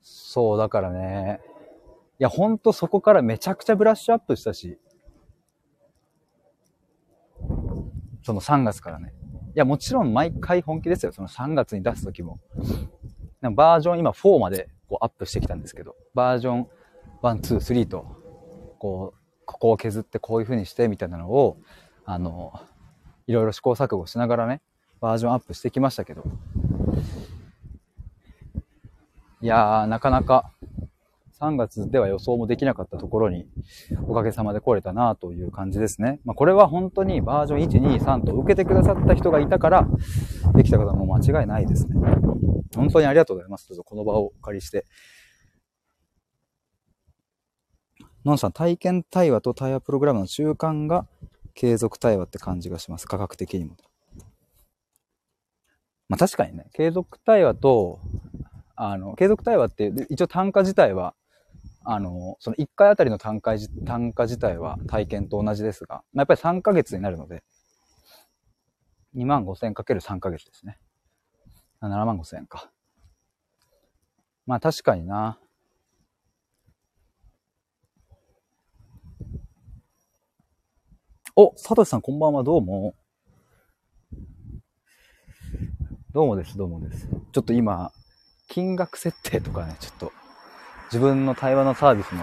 [0.03, 1.41] そう、だからね。
[2.19, 4.79] いや、ほんとそこからめちゃくちゃブラッシュアップしたし。
[8.23, 9.13] その3月からね。
[9.55, 11.13] いや、もちろん毎回本気ですよ。
[11.13, 12.41] その3月に出すときも。
[13.43, 16.69] バージョン今4までこうアップしてきたんですけど、バージョン
[17.23, 18.07] 1、2、3と、
[18.79, 21.59] こう、ここを削ってこういう風にしてみたいなのを、
[22.05, 22.53] あの、
[23.27, 24.61] いろいろ試行錯誤しながらね、
[25.01, 26.25] バージョンアップしてきましたけど。
[29.41, 30.53] いやー、なかなか
[31.41, 33.49] 3月では予想もできなかったところに
[34.07, 36.21] おかげさまで来れたなという感じですね。
[36.25, 39.89] まあ、これは本当にバージョン1、2、3と受けてくださった人がいたから
[40.55, 41.95] できたことも間違いないですね。
[42.77, 43.69] 本当にありがとうございます。
[43.69, 44.87] どうぞこの場をお借りして。
[48.25, 51.09] のんさん、体験対話と対話プログラムの中間が
[51.55, 53.07] 継続対話って感じがします。
[53.07, 53.77] 価格的にも。
[56.09, 58.01] まあ確かにね、継続対話と、
[58.77, 61.15] あの、継続対話って一応単価自体は、
[61.85, 63.55] あの、その1回あたりの単価
[63.87, 67.43] 単価自体は体験と同じですが、まあ、やっぱり3ヶ月になるので、
[69.15, 70.79] 2万5千かける3ヶ月ですね。
[71.81, 72.71] 7万5千円か。
[74.47, 75.39] まあ確かにな。
[81.35, 82.95] お、サトシさんこんばんは、どうも。
[86.13, 87.09] どうもです、どうもです。
[87.33, 87.91] ちょっと今、
[88.49, 90.13] 金額設定とかね、ちょっと、
[90.93, 92.23] 自分の対話のサービスの、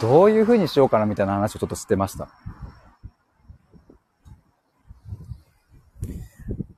[0.00, 2.28] どういう風にしようかなみたいな話をちょっとしてました。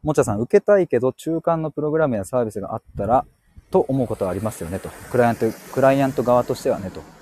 [0.02, 3.26] もちゃさん、受けたいけど、中間のプログラムやサービスがあったら、
[3.70, 4.88] と思うことはありますよね、と。
[5.10, 7.17] クライアント、クライアント側としてはね、と。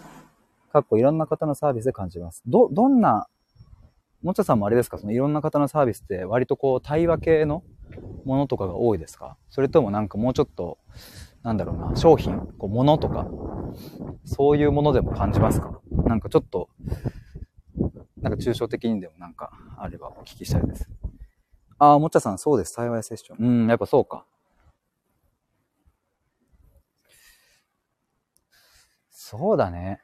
[0.76, 2.42] かっこいろんな方のサービスで感じます。
[2.46, 3.28] ど、どんな、
[4.22, 4.98] もちゃさんもあれですか？
[4.98, 7.62] そのいろんな方のサービスって割とこう対話系の
[8.26, 9.38] ものとかが多いですか？
[9.48, 10.76] それともなんかもうちょっと、
[11.42, 13.26] なんだろうな、商品、こう、ものとか、
[14.26, 15.80] そういうものでも感じますか？
[16.04, 16.68] なんかちょっと、
[18.20, 20.90] なんか抽象的にでもなんかあればお聞きしたいです。
[21.78, 22.74] ああ、もっちゃさん、そうです。
[22.74, 23.62] 幸いセッション。
[23.62, 24.26] うん、やっぱそうか。
[29.10, 30.02] そうだね。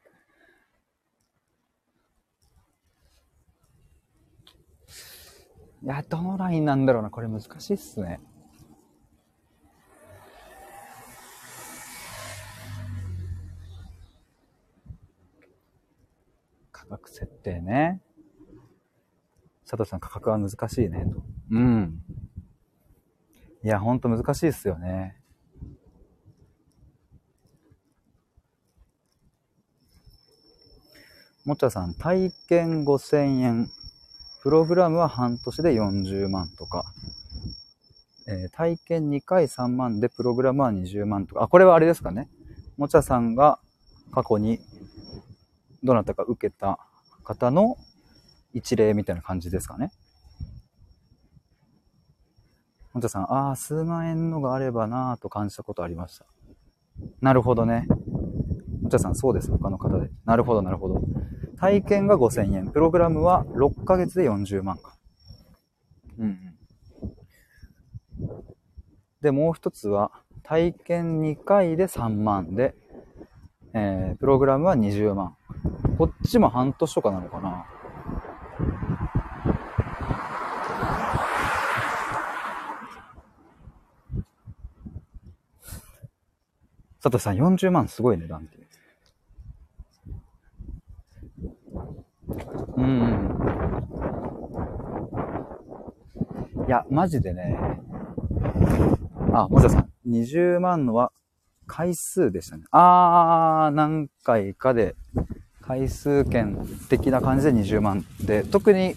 [5.82, 7.10] いや、どのラインなんだろうな。
[7.10, 8.20] これ難しいっすね。
[16.70, 18.00] 価格設定ね。
[19.64, 21.24] 佐藤さん、価格は難しいね、と。
[21.50, 22.04] うん。
[23.64, 25.16] いや、ほんと難しいっすよね。
[31.44, 33.70] もちゃさん、体験5000円。
[34.42, 36.84] プログラムは半年で40万とか。
[38.26, 41.44] えー、体験2回3万でプログラムは20万とか。
[41.44, 42.28] あ、これはあれですかね。
[42.76, 43.60] もちゃさんが
[44.12, 44.58] 過去に
[45.84, 46.78] どなたか受けた
[47.22, 47.76] 方の
[48.52, 49.92] 一例みたいな感じですかね。
[52.92, 56.26] もちゃさん、ああ、数万円のがあればなぁと感じたことありました。
[57.20, 57.86] なるほどね。
[58.82, 59.50] もちゃさん、そうです。
[59.52, 60.10] 他の方で。
[60.24, 61.00] なるほど、なるほど。
[61.62, 62.66] 体験が5000円。
[62.72, 64.96] プログラムは6ヶ月で40万か。
[66.18, 66.54] うんうん。
[69.20, 70.10] で、もう一つは、
[70.42, 72.74] 体験2回で3万で、
[73.74, 75.36] えー、プログラムは20万。
[75.98, 77.64] こっちも半年とかなのかな
[87.00, 88.61] 佐藤さん、40万すごい値段って。
[92.76, 93.52] うん。
[96.66, 97.58] いや、マジでね。
[99.32, 101.12] あ、もじゃさん、20万のは
[101.66, 102.64] 回数でしたね。
[102.70, 104.94] あー、何回かで、
[105.60, 106.56] 回数券
[106.88, 108.96] 的な感じで20万で、特に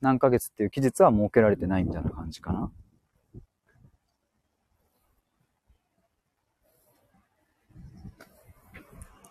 [0.00, 2.70] 何ヶ月っていう期日は設けられてないみたいな感じかな。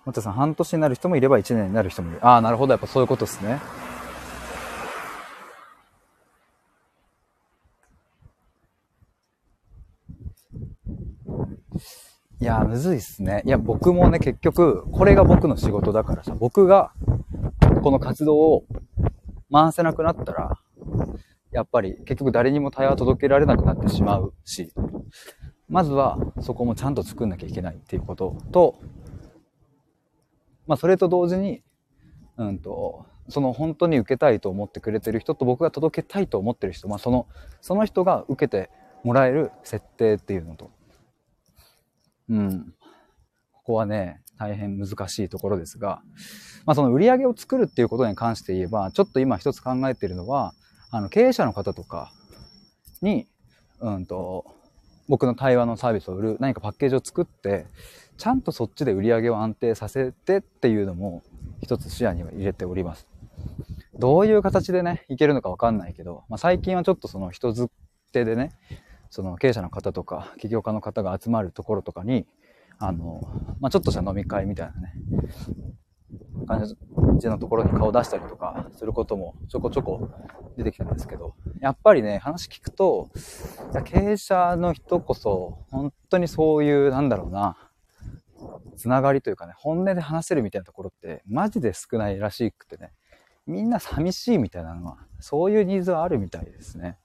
[0.07, 2.25] もたさん、半年になる人もいれば1年になる人もいる。
[2.25, 2.71] ああ、なるほど。
[2.71, 3.59] やっぱそういうことですね。
[12.39, 13.41] いやむずいっすね。
[13.45, 16.93] いや、僕もね、結局、これが僕の仕事だからさ、僕が、
[17.83, 18.63] この活動を
[19.51, 20.57] 回せなくなったら、
[21.51, 24.71] やっぱり結局誰にも対話届けられなくなってしまうし、
[25.67, 28.79] まずはそこもちゃんと作んなきゃいけないっていうことと、
[30.67, 31.63] まあ、それと同時に、
[32.37, 37.27] うんと、その本当に受けたいと思ってくれてる人と僕が届けたいと思ってる人、まあ、その、
[37.61, 38.69] その人が受けて
[39.03, 40.71] もらえる設定っていうのと、
[42.29, 42.73] うん。
[43.53, 46.01] ここはね、大変難しいところですが、
[46.65, 50.53] まあ、その売り上げを作るっていうことに関して言えば、ちょっと今一つ考えているのは、
[50.91, 52.11] あの、経営者の方とか
[53.01, 53.27] に、
[53.79, 54.45] うんと、
[55.07, 57.65] 僕の対話のサービスを売る何かパッケージを作って、
[58.17, 61.23] ちゃんとそっちで売り上げを安定させてっていうのも
[61.61, 63.07] 一つ視野には入れております。
[63.99, 67.69] どういう形でね、いけるのかわかんないけど、まあ、最近はちょっとその人づ
[68.11, 68.51] てでね、
[69.09, 72.27] その経営者の方とか起業家の方が集まるところとかに、
[72.79, 73.21] あの、
[73.59, 74.93] まあ、ちょっとした飲み会みたいなね、
[76.47, 80.09] 感じのところに顔出したりとかすることもちょこちょこ
[80.57, 83.09] 出てきたんですけど、やっぱりね、話聞くと、
[83.85, 87.57] 経営者の人こそ、本当にそういう、なんだろうな、
[88.75, 92.93] つながりというかね、本音で話せるみたいなところってマジで少ないらしくてね、
[93.45, 96.97] みんな寂しいみたいなのは、そういうニーズはあるみたいですね。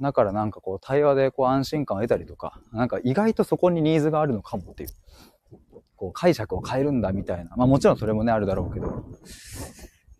[0.00, 4.88] だからなんかこう対話でこう安心感を得たりとか、なんか意外とそこにニーズがあるのかもっていう、
[5.96, 7.54] こう解釈を変えるんだみたいな。
[7.56, 9.04] まあもちろんそれもね、あるだろうけど、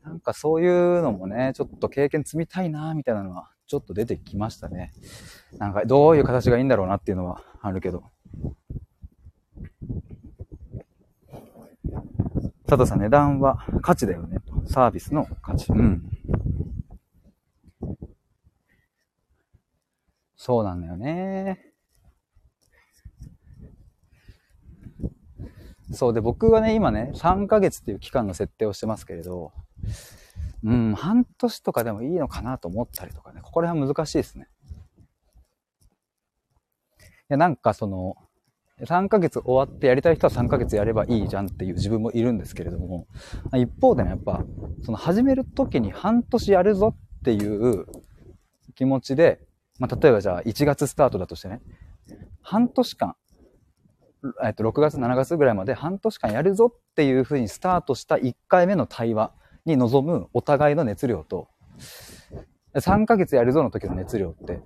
[0.04, 4.92] なんかそういうのもね、ちょっと経験積みたいなみたいなのはちょっと出てきましたね。
[5.58, 8.04] なんかどういう形がいいんだろうなっていうのはあるけど。
[12.66, 14.66] たださ、値段は価値だよねと。
[14.66, 15.72] サービスの価値。
[15.72, 16.08] うん。
[20.36, 21.72] そうなんだよね。
[25.92, 29.52] そうで、僕はね、今ね、3ヶ月っていう期間の設定をしてますけれど、
[30.62, 34.48] うん、半年とかでもいいのかなと思ったりとかね、ここら辺は難しいですね。
[37.00, 38.16] いや、なんかその、
[38.82, 43.06] 3ヶ月終わってやりたい人は3ヶ月やればいいじゃんっていう自分もいるんですけれども、
[43.54, 44.44] 一方でね、やっぱ、
[44.82, 47.86] その始める時に半年やるぞっていう
[48.74, 49.40] 気持ちで
[49.80, 51.62] まあ、例えばじゃあ1月スタートだとしてね、
[52.42, 53.16] 半年間、
[54.44, 59.32] えっと、6月、7月ぐらいまで半年間やるぞっていうふうにスタートした1回目の対話
[59.64, 61.48] に臨むお互いの熱量と、
[62.74, 64.60] 3ヶ月やるぞの時の熱量って、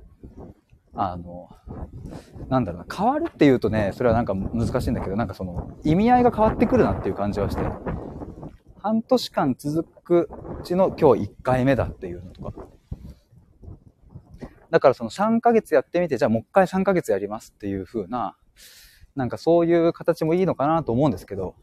[0.97, 1.49] あの、
[2.49, 7.63] なんだろうな、変わるっていうとね、それはなんか難しいんだけど、なんかその、意味合いが変わってくるなっていう感じはして、
[8.79, 10.29] 半年間続く
[10.61, 12.53] うちの今日1回目だっていうのとか。
[14.71, 18.37] だからその3ヶ月やってみて、じゃあもう一回3ヶ月やりますっていう風な、
[19.17, 21.55] なんかそういう形もいいのかなと思うんですけど、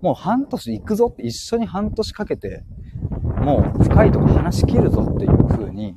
[0.00, 2.64] もう半年行くぞって一緒に半年かけて、
[3.42, 5.96] もう深いとこ話し切るぞっていう風に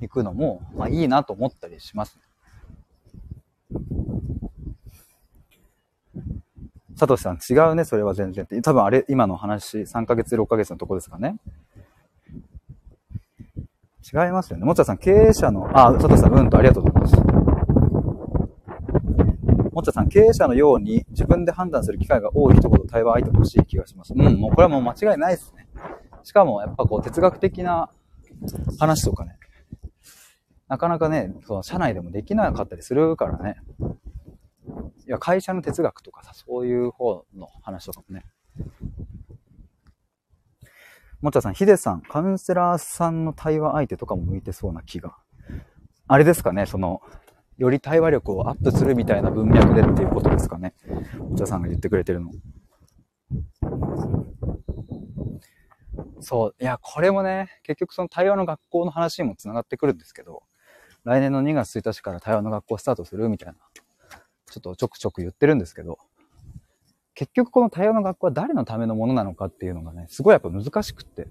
[0.00, 2.18] 行くのも、まあいいなと思ったりします。
[6.96, 8.60] サトシさん違うね、それは全然って。
[8.60, 11.36] 多分あれ、今の話、3ヶ月、6ヶ月のとこですかね。
[14.12, 14.64] 違いますよね。
[14.64, 17.16] もちゃさん、経営者の、あ、佐藤さん、うんとありがとうございます。
[19.72, 24.12] もちゃさん、経営者のように自分で判断する機会が多い人ほど対話相手欲しい気がします。
[24.12, 25.68] うん、もうこれはもう間違いないですね。
[26.24, 27.90] しかも、やっぱこう、哲学的な
[28.80, 29.36] 話とかね、
[30.68, 33.56] なかなかね、その社内でもできなかったりするからね。
[35.06, 38.24] いや、会社の哲学とかさ、そういう方の話とかもね。
[41.20, 45.16] もちゃさん、ヒデさん、カウンセラーさんの対話相手とかも向いてそうな気が。
[46.06, 47.00] あれですかね、その、
[47.56, 50.74] より対話力をアップするみたいな文脈でっていうことですかね。
[51.18, 52.30] もちゃさんが言ってくれてるの。
[56.20, 56.54] そう。
[56.60, 60.42] いや、これもね、結局その対話の学校の話にも繋がってくるんですけど、
[61.08, 63.54] 来年の2月1日から対話の学校スタートするみたいな、
[64.50, 65.98] ちょっとちょくちょく言ってるんですけど、
[67.14, 71.26] 結局この対話の学校は誰のためのものなのかっていうのがね、すごいやっぱ難しくって。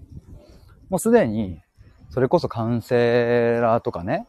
[0.89, 1.61] もうすでに、
[2.09, 4.27] それこそカウンセラーとかね、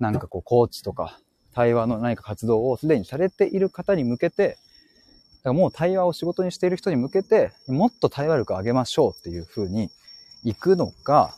[0.00, 1.20] なんかこう、コーチとか、
[1.54, 4.58] 対話の何か活動をすでにされている方に向けて、だか
[5.44, 9.90] らもう対話を仕事にしている人に向けて、もっと対話力を上げましょうっていう風に
[10.42, 11.36] 行くのか、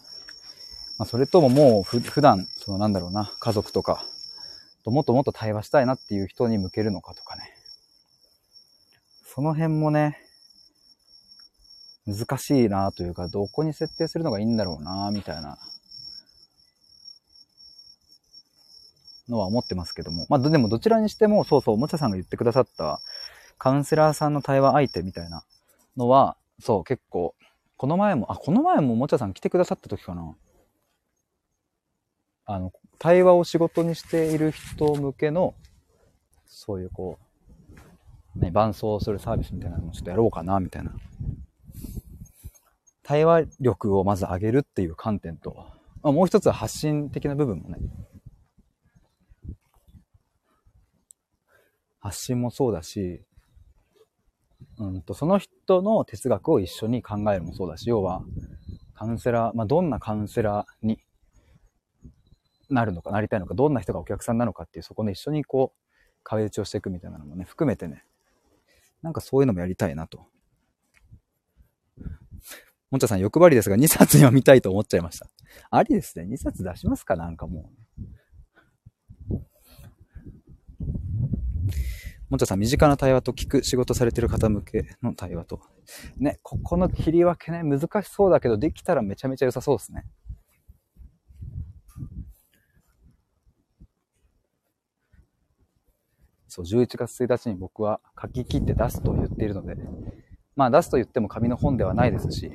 [0.99, 4.05] まあ、それとももう普段、そのなんだろうな、家族とか、
[4.84, 7.42] ともっともっと対話したいなっていう人に向けるのかとかね。
[9.24, 10.18] その辺もね、
[12.07, 15.59] 難しいなというか、どこに設定するのがいいんだろうなみたいな
[19.28, 20.26] のは思ってますけども。
[20.28, 23.01] まあ、でもどちらにしても、そうそう、おもちゃさんが言ってくださった
[23.59, 25.45] カウンセラーさんの対話相手みたいな
[25.97, 27.34] のは、そう、結構、
[27.76, 30.36] この前も、あ、この前もおもちゃさん来てくださった時かな。
[32.47, 35.55] あの、対話を仕事にしている人向けの、
[36.47, 37.18] そういうこ
[38.36, 40.92] う、ね、伴走するサービスみたいなのもちょっとやろうかな、みたいな。
[43.03, 45.55] 対話力をまず上げるっていう観点と、
[46.03, 47.78] まあ、もう一つは発信的な部分もね。
[52.01, 53.22] 発信もそうだし、
[54.78, 58.22] うんと、その人の哲学を一緒に考えるもそうだし、要は、
[58.95, 60.99] カウンセラー、まあ、どんなカウンセラーに
[62.71, 65.81] なるのか、なりたいのか、どんな人がお客さんなのかっていう、そこで一緒にこう、
[66.23, 68.05] 壁打ちをしていくみたいなのもね、含めてね、
[69.03, 70.27] なんかそういうのもやりたいなと。
[72.91, 75.29] もんちゃさん欲張りですが、2冊読みたいと思っちゃいました。
[75.71, 76.27] ありですね。
[76.27, 77.85] 2冊出しますかなんかもう。
[82.31, 85.61] もんちゃさん、身近な対話と聞く仕事されてる方向けの対話と。
[86.17, 90.07] ね、ここの切り分けね、難しそうだけど、できたらめちゃめちゃ良さそうですね。
[96.55, 99.77] そう、11月1日に僕は書き切って出すと言っているので、
[100.55, 102.53] まあ出すと言っても紙の本ではないですし、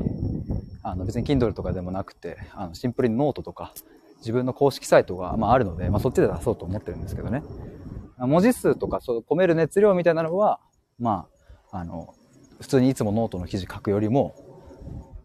[0.84, 3.74] あの別に Kindle とかでもなくて、あのシンプルにノートとか
[4.20, 7.44] 自分の公式サイトが、まあ、あるので、まあ、そっちで出そうと思ってるんですけどね。
[8.18, 10.62] 文字数とかそう込める熱量みたいなのは、
[10.98, 11.28] ま
[11.72, 12.14] あ、あの、
[12.62, 14.36] 普通にいつもノートの記事書くよりも、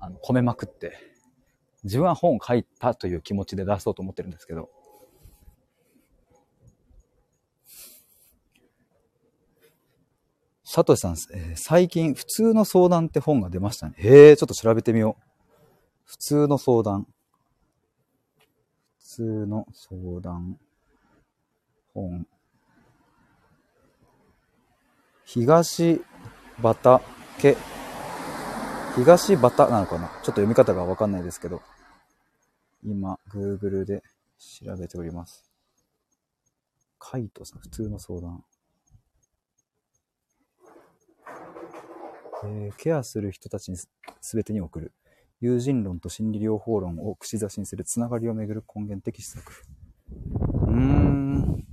[0.01, 0.99] あの、込めまくって、
[1.85, 4.71] 自分は本を書いたという気持ちで出そうと思ってるんですけど、
[10.65, 13.95] サトシさん、えー、最近、普通の相談って本が出ましたね。
[13.99, 15.23] へえ、ちょっと調べてみよう。
[16.05, 17.07] 普通の相談。
[18.99, 20.59] 普通の相談。
[21.93, 22.27] 本。
[25.25, 26.03] 東
[26.63, 27.57] 畑。
[28.97, 30.09] 東畑なのかな？
[30.09, 31.63] ちょっと読み方がわかんないですけど。
[32.83, 34.03] 今、Google で
[34.39, 35.51] 調べております。
[36.99, 38.43] カイトさん、普通の相談。
[42.45, 43.79] えー、ケアする人たちに
[44.21, 44.93] 全てに送る。
[45.41, 49.65] 友人論と心理療法論を串刺しにするつながりをめぐる根源的施策。
[50.09, 51.65] うーん。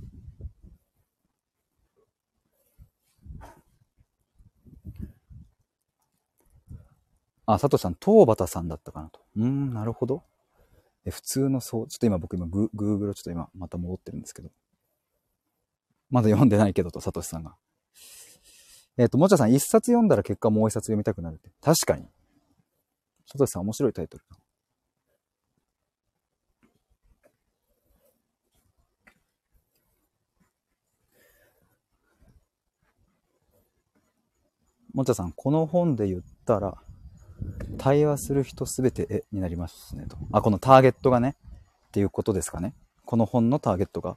[7.46, 9.20] あ、佐藤さん、東畑さんだったかなと。
[9.36, 10.22] うーん、なるほど。
[11.04, 14.50] え、普通のそう、ちょっと今僕今グ、グーグルちょっと今また戻ってるんですけど。
[16.10, 17.56] まだ読んでないけどと、佐藤さんが。
[18.98, 21.50] えっ、と、もちゃさん、一冊読んだら結果もう一冊読みたくなるって。
[21.62, 22.06] 確かに。
[23.26, 24.24] 佐藤さん、面白いタイトル。
[34.92, 36.76] もちゃさん、この本で言ったら、
[37.78, 40.18] 対話する人すべて絵になりますねと。
[40.32, 41.34] あ、このターゲットがね、
[41.88, 42.74] っていうことですかね。
[43.06, 44.16] この本のターゲットがっ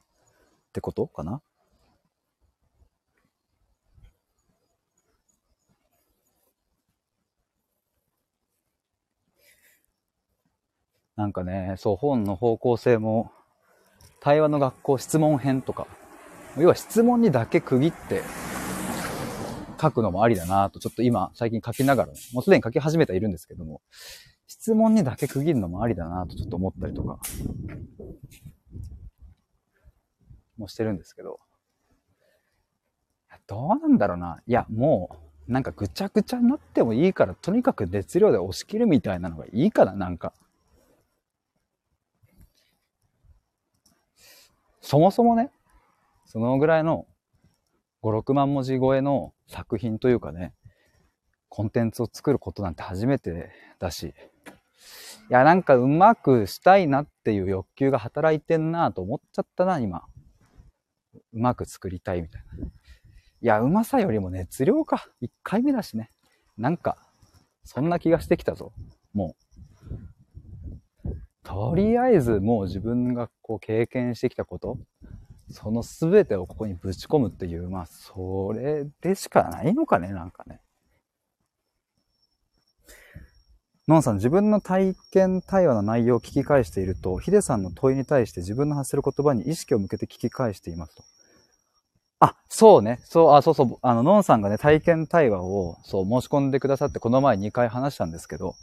[0.73, 1.41] てことかな
[11.15, 13.31] なんかね、そう、本の方向性も、
[14.19, 15.87] 対話の学校質問編とか、
[16.57, 18.21] 要は質問にだけ区切って
[19.79, 23.81] 書くのもありだなと、ちょっと今、最近書きながら、もうすでに書き始めているんですけども、
[24.47, 27.19] 質問にだけ区切るのもありだなとちょっと思ったりとか、
[30.57, 31.39] もしてるんですけど、
[33.47, 34.41] どうなんだろうな。
[34.47, 35.15] いや、も
[35.47, 40.33] う、なんかぐちゃぐちゃになってもいいから、とにかく熱量で押し切るみたいなのがいいかな、なんか。
[44.85, 45.49] そもそもね、
[46.25, 47.07] そのぐらいの
[48.03, 50.53] 5、6万文字超えの作品というかね、
[51.49, 54.13] コンテンツを作ることなんて初めてだし、い
[55.29, 60.03] や、なんかうまくしたいなっていう欲求が働いてんなと思っちゃったな、今。
[61.33, 62.67] うまく作りたいみたいな。
[62.67, 62.69] い
[63.41, 65.07] や、うまさよりも熱量か。
[65.23, 66.11] 1回目だしね。
[66.59, 66.99] なんか、
[67.63, 68.71] そんな気がしてきたぞ。
[69.13, 69.44] もう。
[71.45, 74.77] とりあえずもう自分がこう経験してきたこと、
[75.51, 80.59] その全てをここにぶち込むっていう、まあ、それでしかないのかね、なんかね。
[83.87, 91.03] ノンさん、自分の体験対話の内容を聞き返していると、ヒデさんの問いに対して自分の発する言葉に意識を向けて聞き返していますと。
[92.19, 92.99] あ、そうね。
[93.03, 93.77] そう、あ、そうそう。
[93.83, 98.55] あの、ノンさんがね、体験対話を、そう、申し込んでくださって、この前2回話したんですけど、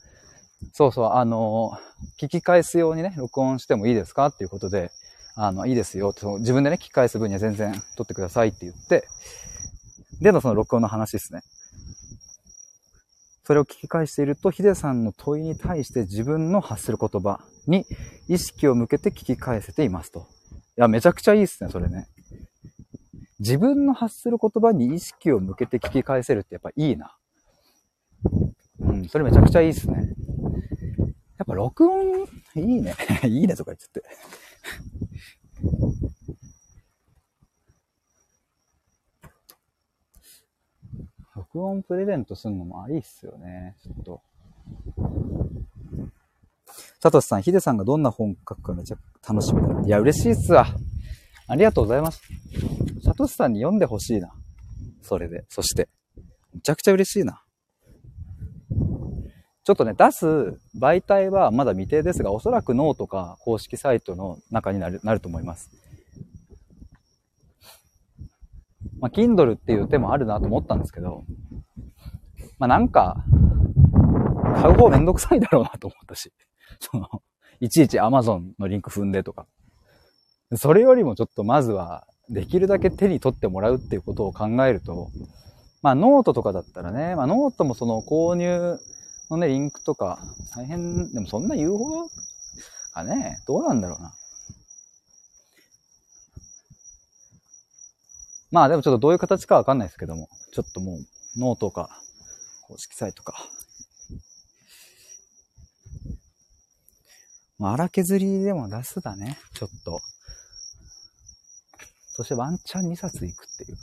[0.72, 1.72] そうそう、あの、
[2.20, 4.90] 聞き返すようにね、録音してもいいですかっていうことで、
[5.34, 9.06] あの、いいですよって、自分でね、聞き返す分には全然撮ってくださいって言って、
[10.20, 11.42] でのその録音の話ですね。
[13.44, 17.84] それを聞き返していると、ヒデさんの問いに対して自分の発する言葉に
[18.28, 20.26] 意識を向けて聞き返せていますと。
[20.50, 22.06] いや、めちゃくちゃいいですね、それね。
[23.40, 27.16] 自分の発する言葉に意識を向けて聞き返せるってやっぱいいな。
[28.78, 30.14] うん、それめちゃくちゃいいですね。
[31.42, 32.24] やっぱ録音、
[32.54, 32.94] いいね。
[33.26, 34.04] いいねとか言っちゃって。
[41.34, 43.76] 録音プレゼントするのもありっすよね。
[43.82, 44.22] ちょっと。
[47.00, 48.96] サトシさん、ヒデさんがどんな本書くかめちゃ
[49.28, 49.80] 楽しみだ。
[49.84, 50.68] いや、嬉しいっすわ。
[51.48, 52.22] ありがとうございます。
[53.04, 54.32] サトシさんに読んでほしいな。
[55.00, 55.44] それで。
[55.48, 55.88] そして。
[56.54, 57.42] めちゃくちゃ嬉しいな。
[59.64, 60.26] ちょっとね、出す
[60.76, 65.70] 媒体はまだ未定ですが、おそらくノートか公式サイトの中になるなると思います。
[68.98, 71.24] まあ、Kindle っていう手もあるなと思ったんですけど、
[72.58, 73.24] まあ、なんか、
[74.60, 76.32] 買う方めんどくさいだろうなと思ったし、
[76.80, 77.08] その、
[77.60, 79.46] いちいち Amazon のリンク踏んでとか。
[80.54, 85.10] それよりもちょっとまずは、できるだけ手に取ってもらうっていうことを考えると、
[85.82, 88.78] まあノートとかだったらね、まあノートもその購入
[89.32, 90.18] のね、リンクとか、
[90.54, 92.10] 大変、でもそんな言うほど
[92.92, 94.14] かね、どうなんだろうな。
[98.50, 101.88] まあでもちょっとどういう形かわかんないですけども、ちょっともうノートか、
[102.68, 103.48] 公式サイトか。
[107.58, 110.00] まあ荒削りでも出すだね、ちょっと。
[112.14, 113.78] そしてワンチャン2冊いくっていう。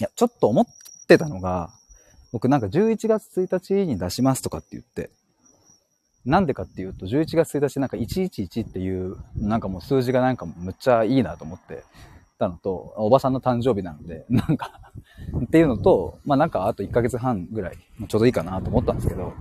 [0.00, 0.66] いや、ちょっと思っ
[1.06, 1.70] てたのが、
[2.32, 5.10] 僕なんか11月1日に出しますとかって言って、
[6.24, 11.84] なんでかっていうと、11月1日なんか111っていう、なんかもう数字がなんかむっちゃいいなと思って
[12.38, 14.80] たのと、おばさんの誕生日なので、 なんか
[15.44, 17.78] っていうのと、まあなんかあと1ヶ月半ぐらい、
[18.08, 19.32] ちょうどいいかなと思ったんですけど、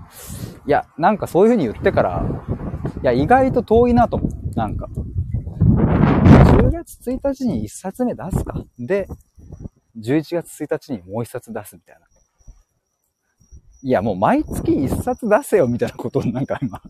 [0.67, 2.25] いや、なんかそういう風に言ってから、
[3.03, 4.31] いや、意外と遠いなと思う。
[4.55, 4.89] なんか。
[6.51, 8.61] 10月1日に1冊目出すか。
[8.77, 9.07] で、
[9.97, 12.10] 11月1日にもう1冊出すみたいな。
[13.83, 16.81] いや、もう毎月1冊出せよみたいなことをなんか今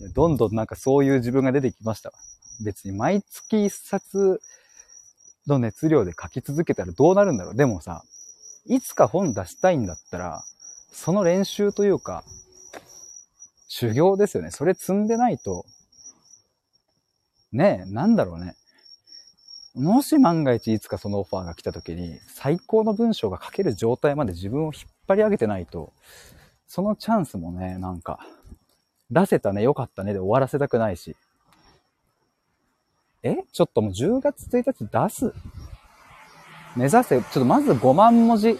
[0.14, 2.12] どんどんなんかそういう自分が出てきました。
[2.64, 4.40] 別に毎月一冊
[5.46, 7.56] の熱量で書き続けたらどうなるんだろう。
[7.56, 8.04] でもさ、
[8.66, 10.44] いつか本出したいんだったら、
[10.92, 12.24] その練習というか、
[13.68, 14.50] 修行ですよね。
[14.50, 15.64] それ積んでないと、
[17.50, 18.54] ねえ、なんだろうね。
[19.74, 25.92] もし万が一いつかそのオファーが来た時に、最高の文章が書ける状態まで自分を引っ張り上げてないと、
[26.66, 28.18] そのチャンスもね、なんか、
[29.10, 31.16] 出せたね、よかったねで終わらせたくないし。
[33.22, 33.44] え？
[33.52, 35.34] ちょっともう10月1日出す？
[36.76, 38.58] 目指せ、ちょっとまず5万文字、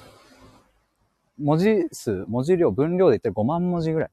[1.39, 4.11] 文字数、文字量、分量で言って5万文字ぐらい。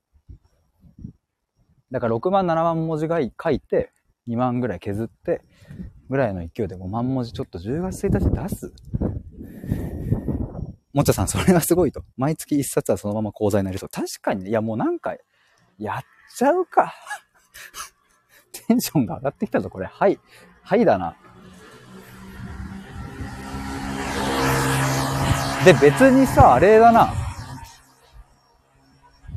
[1.91, 3.91] だから6万、7万文字が書いて、
[4.28, 5.41] 2万ぐらい削って、
[6.10, 8.74] ぐらいの勢いで5万文字ちょっと10月1日出す？
[10.91, 12.03] もっちゃさん、それがすごいと。
[12.18, 13.89] 毎月1冊はそのまま講座になりそう。
[13.89, 15.16] 確かにね、いやもうなんか、
[15.78, 16.03] やっ
[16.36, 16.93] ちゃうか。
[18.68, 19.86] テンションが上がってきたぞ、これ。
[19.86, 20.20] はい。
[20.64, 21.16] はいだな。
[25.64, 27.14] で、別にさ、あれだな。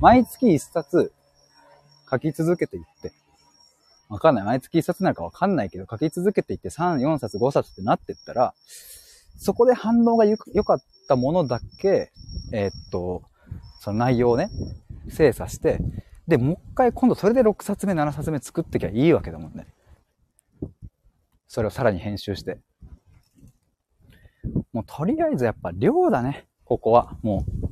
[0.00, 1.12] 毎月一冊
[2.10, 3.12] 書き続けていって。
[4.12, 4.44] わかんない。
[4.44, 8.52] 毎月一冊なのかわかんないけど、書き続けていって3、4冊、5冊ってなってったら、
[9.38, 12.12] そこで反応が良かったものだけ、
[12.52, 13.22] えー、っと、
[13.80, 14.50] その内容をね、
[15.08, 15.78] 精査して、
[16.28, 19.66] で、もう一回今度それで6冊目、7冊目作ってきゃいいわけだもんね。
[21.48, 22.58] それをさらに編集して。
[24.74, 26.46] もうとりあえずやっぱ量だね。
[26.66, 27.16] ここは。
[27.22, 27.46] も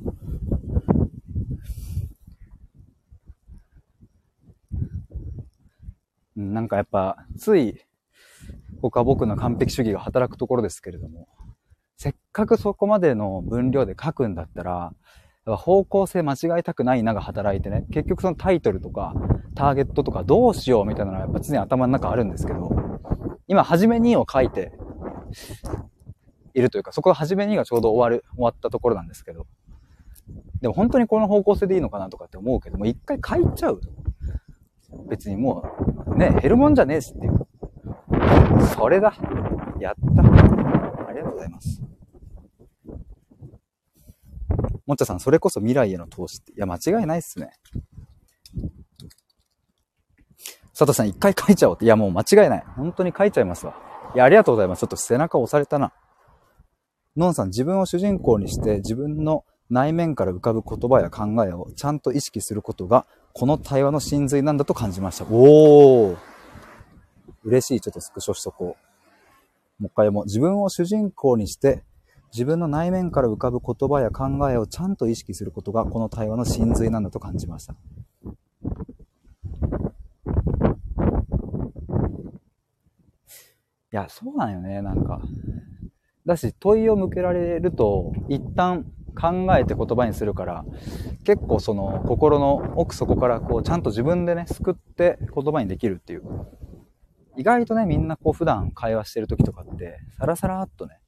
[6.41, 7.81] なんかやっぱ、つい、
[8.81, 11.27] ここは僕の完璧主義が働くところですけれども、
[11.97, 14.93] せっかくそこまでの分量で書くんだったら、
[15.45, 19.13] 方向性間違えたくないなが働いてね、結局そのタイトルとか、
[19.55, 22.71] ターゲットとかどうしようみたいなのはやっぱ常に頭の中あるんですけど、
[23.47, 24.71] 今、はじめにを書いて、
[26.53, 29.47] いるというか、そこは初めにがちょうど終わる、終わったところなんですけど。
[30.61, 33.81] でも本当にこの方向性でいいのかなとかって思うけども、一回書いちゃう。
[35.09, 35.63] 別にも
[36.07, 37.47] う、ね、減るもんじゃねえしっていう。
[38.75, 39.13] それだ。
[39.79, 40.23] やった。
[41.07, 41.81] ありがとうございます。
[44.85, 46.51] もっちゃさん、それこそ未来への投資って。
[46.53, 47.51] いや、間違いないっすね。
[50.73, 51.85] 佐藤さん、一回書いちゃおうって。
[51.85, 52.63] いや、もう間違いない。
[52.75, 53.75] 本当に書いちゃいますわ。
[54.15, 54.79] いや、ありがとうございます。
[54.79, 55.93] ちょっと背中押されたな。
[57.15, 65.25] のんさん、自分を主人公にして自分の内面から浮かぶ言葉や考えをちゃんと意識することが、この対話の真髄なんだと感じました。
[65.25, 66.17] おー
[67.43, 67.81] 嬉しい。
[67.81, 68.77] ちょっとスクショしとこ
[69.79, 69.83] う。
[69.83, 70.25] もう一回も。
[70.25, 71.83] 自分を主人公にして、
[72.31, 77.73] 自分の内面から浮かぶ言葉や考えをちゃんと意識することが、この対話の真髄なんだと感じました。
[77.73, 77.77] い
[83.91, 85.21] や、そうなんよね、なんか。
[86.25, 90.65] だし、問いを向けられると、一旦考えて言葉にするから、
[91.23, 96.23] 結構その心の奥底からこう、ちゃんと自分でね、救って言葉にできるっていう。
[97.37, 100.99] 意外とね、みんなこう普段会話してる時とかって、さらさらっとね、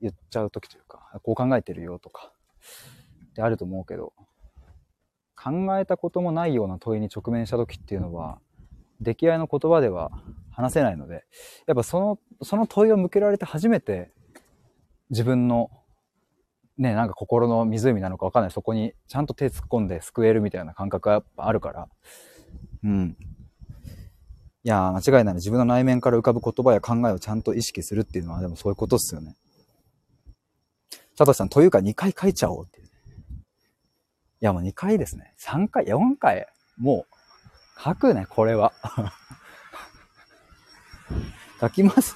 [0.00, 2.32] 言っちゃう時というか、こう考えてるよとか、
[3.30, 4.12] ってあると思うけど、
[5.36, 8.40] 考えたこともないような問いに直面した時っていうのは、
[9.00, 10.10] 出来合いの言葉では
[10.50, 11.24] 話せないので、
[11.66, 14.10] やっぱその、その問いを向けられて初めて
[15.10, 15.70] 自分の
[16.78, 18.50] ね、なんか心の湖なのかわかんない。
[18.52, 21.88] そこにちゃんと手突っ込んで救えるみたいな感覚がやっぱあるから。
[22.84, 23.16] うん。
[24.62, 25.34] いや、間違いない。
[25.34, 29.36] 自分の内面から浮かぶ言葉や考えをちゃんと意識するっていうのは、でもそういうことっすよね。
[31.16, 32.86] 佐藤さん、というか2回書いちゃおうっていう。
[32.86, 32.92] ね
[34.40, 35.34] いや、もう2回ですね。
[35.40, 38.72] 3回、4回、もう、書くね、これは。
[41.60, 42.14] 書きます。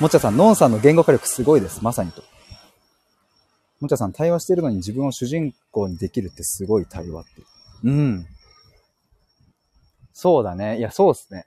[0.00, 1.82] もっちゃさん、ノンさんの言語化力すごいです。
[1.82, 2.22] まさにと。
[3.80, 7.30] もちゃさん、対話してるのに自分を主人公にできるってすごい対話って。
[7.84, 8.26] うん。
[10.12, 10.78] そうだね。
[10.78, 11.44] いや、そうっすね。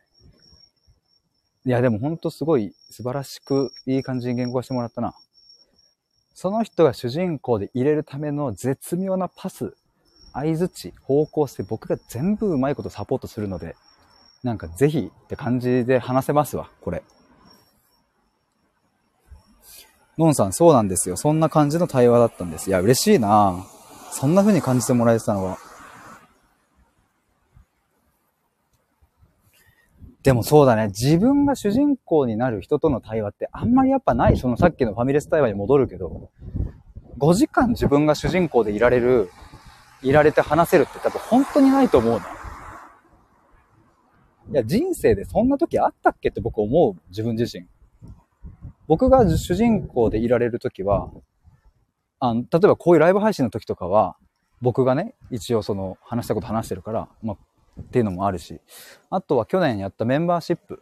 [1.65, 5.15] いや、でもほんとすごい素晴らしくいい感じに言語化してもらったな。
[6.33, 9.75] その人が主人公で入れるための絶妙なパス、
[10.31, 13.75] 合図値、方向性、僕が全部うまいことサポートするので、
[14.43, 17.03] なんかぜひって感じで話せますわ、これ。
[20.25, 21.15] のんさん、そうなんですよ。
[21.15, 22.69] そんな感じの対話だったんです。
[22.69, 23.65] いや、嬉しいな
[24.11, 25.57] そんな風に感じてもらえてたのは。
[30.21, 30.87] でもそうだね。
[30.87, 34.37] 自分が主人公になる人との対話ってあんまりやっぱない。
[34.37, 36.29] そのさっきのファミレス対話に戻るけど、
[37.17, 39.31] 5時間自分が主人公でいられる、
[40.01, 42.25] いられて話せるって多分本当にないと思うな。
[44.51, 47.65] いや、人生でそんな時あったっけって僕思う、自分自身。
[48.89, 51.11] 僕が主人公でいられる時は、
[52.19, 54.17] あの、例えばこういうライブ配信の時とかは、
[54.61, 58.59] 僕がね、一応その話したこと話してるから、まあ、っていうのもあるし、
[59.11, 60.81] あとは去年やったメンバーシップ。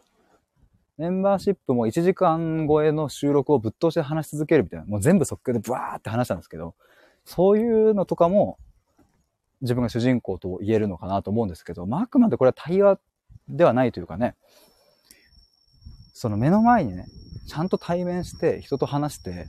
[0.96, 6.74] メンバーシップも1時間超えの収録をぶっ通して話し続けるみたいな、もう全部即興でブワーって話したんですけど、
[7.26, 8.56] そういうのとかも
[9.60, 12.98] 自分が主人公と言えるのかなと思うんですけど、まあ、あくまでこれは対話
[13.50, 14.34] ではないというかね、
[16.14, 17.04] その目の前にね、
[17.48, 19.48] ちゃんと対面して人と話して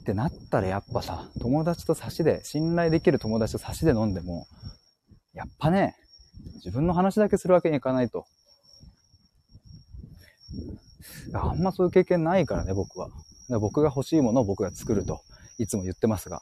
[0.00, 4.46] ってなったらやっぱさ、友達と差しで、信頼できる友達と差しで飲んでも、
[5.34, 5.94] やっぱね、
[6.56, 8.24] 自分の話だけするわけにいかないと。
[11.34, 13.10] あんまそういう経験ないからね、僕は。
[13.60, 15.20] 僕が欲しいものを僕が作ると、
[15.58, 16.40] いつも言ってますが。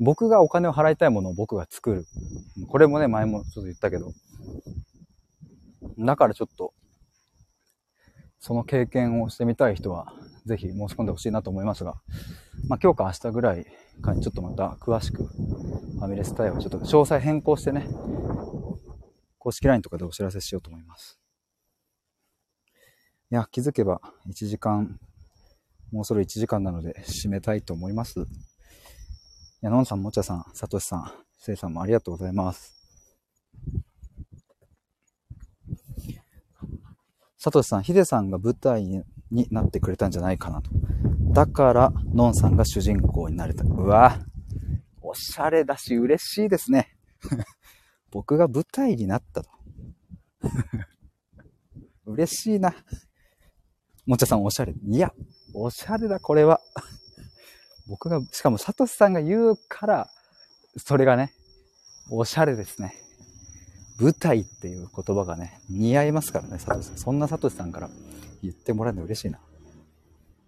[0.00, 2.06] 僕がお金を払いたいものを僕が作る。
[2.68, 4.12] これもね、前もちょっと言ったけど。
[5.98, 6.72] だからちょっと、
[8.40, 10.12] その経験をしてみたい人は、
[10.46, 12.00] ぜひ申し込んでほしいなと思いますが、
[12.68, 13.66] まあ今日か明日ぐらい
[14.02, 17.86] かにちょっとまた詳しく、ファミレス対応ちょっと詳細変更してね、
[19.38, 21.20] 公式 LINE とかでお知らせしようと思います。
[23.30, 24.98] いや、気づけば1時間、
[25.92, 28.20] もうそろ1時間なので締めたいと思います。
[28.20, 28.24] い
[29.60, 32.79] や、のんさん、もちゃさん、さとしさん、せいさんもありがとうございます。
[37.42, 39.02] さとしさん、ひでさんが舞台に
[39.50, 40.70] なってくれたんじゃないかなと。
[41.32, 43.64] だから、のんさんが主人公になれた。
[43.64, 44.18] うわ
[45.00, 46.94] おしゃれだし嬉しいですね。
[48.12, 49.48] 僕が舞台になったと。
[52.04, 52.74] 嬉しいな。
[54.04, 54.74] もちゃさんおしゃれ。
[54.74, 55.10] いや、
[55.54, 56.60] おしゃれだ、これは。
[57.88, 60.10] 僕が、しかも、サトシさんが言うから、
[60.76, 61.32] それがね、
[62.10, 62.94] おしゃれですね。
[64.00, 66.96] 舞台っていう言葉がね、似合いますからね、サトさん。
[66.96, 67.90] そんなサトシさんから
[68.42, 69.38] 言ってもらえるの嬉しいな。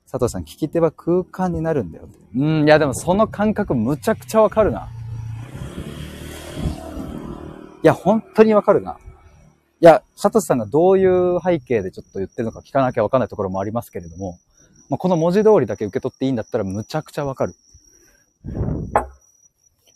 [0.06, 2.18] サトシさん、聞き手は空間になるんだよって。
[2.34, 4.88] うん、いやでもその感覚むちゃくちゃわかるな。
[7.82, 8.98] いや、本当にわかるな。
[9.80, 14.38] いや、サトシさんがどういう背景でちょっと言ってるのか聞かなきゃわかんないところもありますけれども、
[14.88, 17.54] まあ、この文字通りだけ受け取っていいんだったらむちゃくちゃわかる。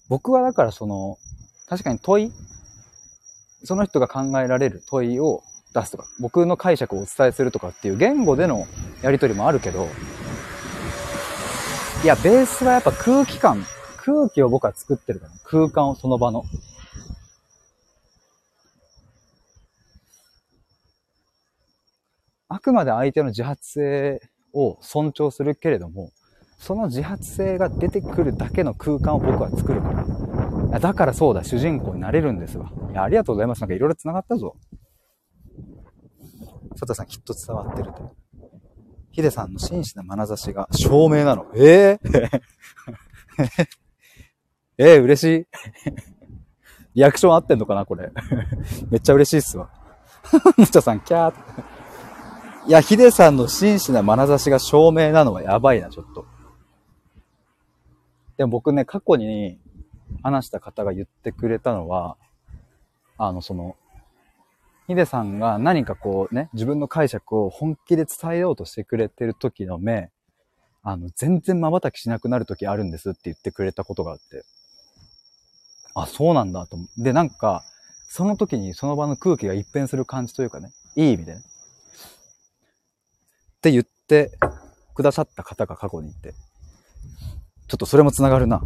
[0.09, 1.17] 僕はだからその、
[1.69, 2.33] 確かに問い
[3.67, 5.43] その人が考えられる問いを
[5.75, 8.67] 出すとか、僕の解釈をお伝えするとかっていう言語での
[9.03, 9.89] やりとりもあるけど、
[12.03, 13.65] いや、ベースはやっぱ空気感、
[13.99, 16.45] 空気を僕は作ってるから、空間をその場の。
[22.49, 24.21] あくまで相手の自発性
[24.55, 26.13] を尊重するけれども、
[26.59, 29.93] その自発性が出てくるだけの空間を僕は作るか
[30.71, 30.79] ら。
[30.79, 32.71] だからそうだ、主人公になれるんですわ。
[32.97, 33.61] や、ありがとうございます。
[33.61, 34.57] なんかいろいろ繋がったぞ。
[36.71, 38.15] 佐藤さんきっと伝わってると。
[39.13, 41.47] ヒデさんの真摯な眼差しが照明なの。
[41.55, 42.41] えー、
[44.79, 45.47] えー、嬉しい。
[46.95, 48.11] リアクション合ってんのかなこれ。
[48.91, 49.71] めっちゃ嬉しいっすわ。
[50.57, 51.41] むちゃさん、キャーって
[52.67, 56.27] いや、ヒデさんの真摯な眼差しが証明なのはやばいな、ちょっと。
[58.37, 59.59] でも僕ね、過去に
[60.23, 62.17] 話した方が言ってくれたのは、
[63.19, 63.77] あの、その、
[64.87, 70.11] ヒデさんが何かこうね、自分の解釈を本気で伝えようとしてくれてる時の目、
[70.83, 74.45] あの、全然瞬きしなくなる時あるんですって言ってくれたことがあって。
[75.95, 76.79] あ、そうなんだと。
[76.99, 77.65] で、なんか、
[78.09, 81.41] その時にその場の空気が一変する感じというかね、いい意味でね。
[81.41, 81.43] っ
[83.61, 84.31] て言って
[84.95, 86.35] くださった方が過去にいて、
[87.67, 88.63] ちょっとそれも繋がるな。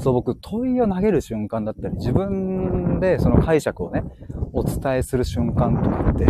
[0.00, 4.04] そう、僕、問いを投げる瞬間だったり、自分でその解釈をね、
[4.52, 6.26] お伝えする瞬間とかって、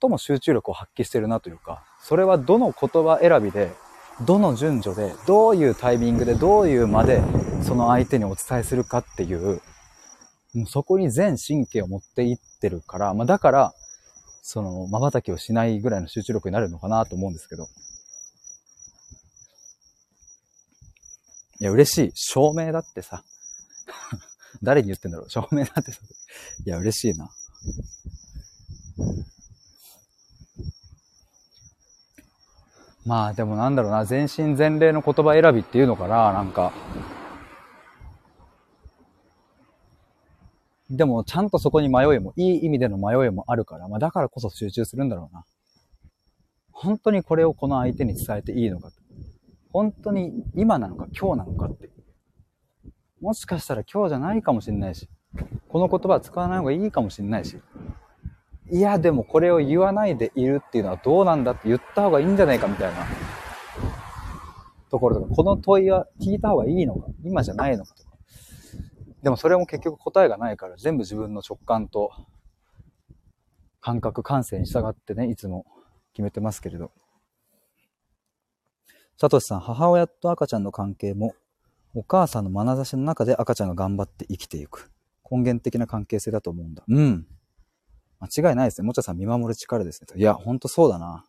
[0.00, 3.70] 最も集中力を発揮してるなというか、それはどの言葉選びで、
[4.26, 7.22] どの順序で、どういうタイミングで、どういう間で、
[7.62, 9.60] その相手にお伝えするかっていう、
[10.54, 13.74] もうそこに全神経を持っていってるから、まあだから、
[14.42, 17.68] その、瞬きをしないぐらいの集中力になるのかなと思うんですけど。
[21.62, 22.12] いや、嬉しい。
[22.16, 23.22] 照明だってさ。
[24.64, 26.00] 誰に言ってんだろう照明だってさ。
[26.66, 27.30] いや、嬉しいな。
[33.06, 36.72] まあでもなんだろうな、全身全霊の言葉選びっていうのかな、なんか。
[40.90, 45.44] でも、ちゃんとそこに迷いも、いい意味での迷いもあるから、まあ、だからこそ集中するんだろうな。
[46.72, 48.90] 本当にこれをこの相手に伝えていいのか。
[49.72, 51.90] 本当に今なのか今日なのかって。
[53.20, 55.08] もしかしたら今日じゃないかもしれないし、
[55.68, 57.60] この言葉使わない方がいいかもしれないし。
[58.70, 63.06] いや、でもこれを言わないでいるっていうのはどうなんだって言った方がいいんじゃないかみたいな
[64.90, 68.10] ところとか、この問いは聞いた方がいいのか、今じゃないのかとか。
[69.22, 72.10] でもそれも結局答えがないから全部自分の直感と
[73.80, 75.66] 感覚、感性に従ってね、いつも
[76.12, 76.90] 決めてますけれど。
[79.18, 81.34] サトシさん、母親と赤ちゃんの関係も、
[81.94, 84.90] お母さんの眼差しの中で赤ちゃんが頑張って生きていく。
[85.30, 86.82] 根源的な関係性だと思うんだ。
[86.88, 87.26] うん。
[88.20, 88.86] 間違いないですね。
[88.86, 90.08] もちゃさん見守る力ですね。
[90.16, 91.24] いや、ほんとそうだな。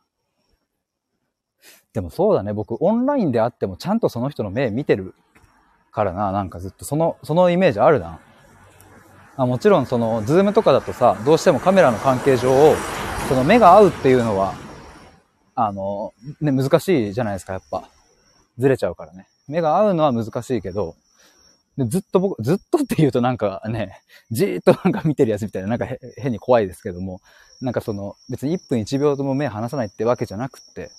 [1.94, 2.54] でもそうだね。
[2.54, 5.16] 僕、オンラインであってもちゃんとその人の目見てる
[5.92, 6.32] からな。
[6.32, 8.20] なんかずっとその、そのイメージあるな。
[9.36, 12.76] あもちろんその、ズームとかだとさ、どうしてもカメラの関係上、
[13.28, 14.54] その目が合うっていうのは、
[15.56, 17.90] あの、ね、難しいじゃないですか、やっぱ。
[18.58, 19.28] ずれちゃうからね。
[19.48, 20.96] 目が合うのは難しいけど、
[21.78, 24.02] でずっと僕、ずっとって言うとなんかね、
[24.32, 25.88] じーっとなんか見てるやつみたいな、なんか
[26.18, 27.20] 変に怖いですけども、
[27.62, 30.92] なんかその、別に1分1秒とも目離さないってわけじゃなくって、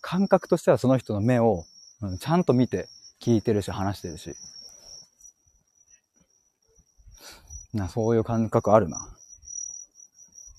[0.00, 1.64] 感覚としてはその人の目を、
[2.00, 2.88] うん、ちゃんと見て
[3.20, 4.34] 聞いてるし話してるし。
[7.74, 8.98] な、そういう感覚あるな。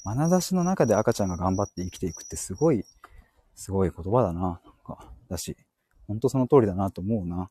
[0.05, 2.85] 眼差しの中で赤ちゃんが頑張って生きていくってすごい、
[3.57, 4.39] すごい言葉だな。
[4.41, 5.57] なんか、だし、
[6.07, 7.49] ほんとその通りだなと思うな。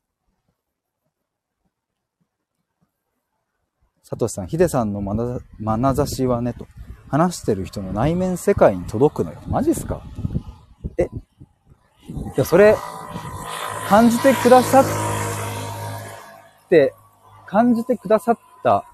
[4.01, 6.65] サトシさん、ヒデさんの眼差しはね、と、
[7.09, 9.41] 話してる人の内面世界に届くのよ。
[9.47, 10.01] マジっすか？
[10.97, 11.03] え？
[11.03, 11.09] い
[12.37, 12.75] や、それ、
[13.89, 14.85] 感じてくださっ
[16.69, 16.93] て、
[17.45, 18.85] 感じてくださった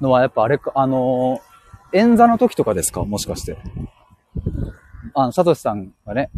[0.00, 3.02] のはやっぱあれか、あのー、演座の時とかですか？
[3.04, 3.58] もしかして。
[5.14, 6.30] あの、サトシさんがね、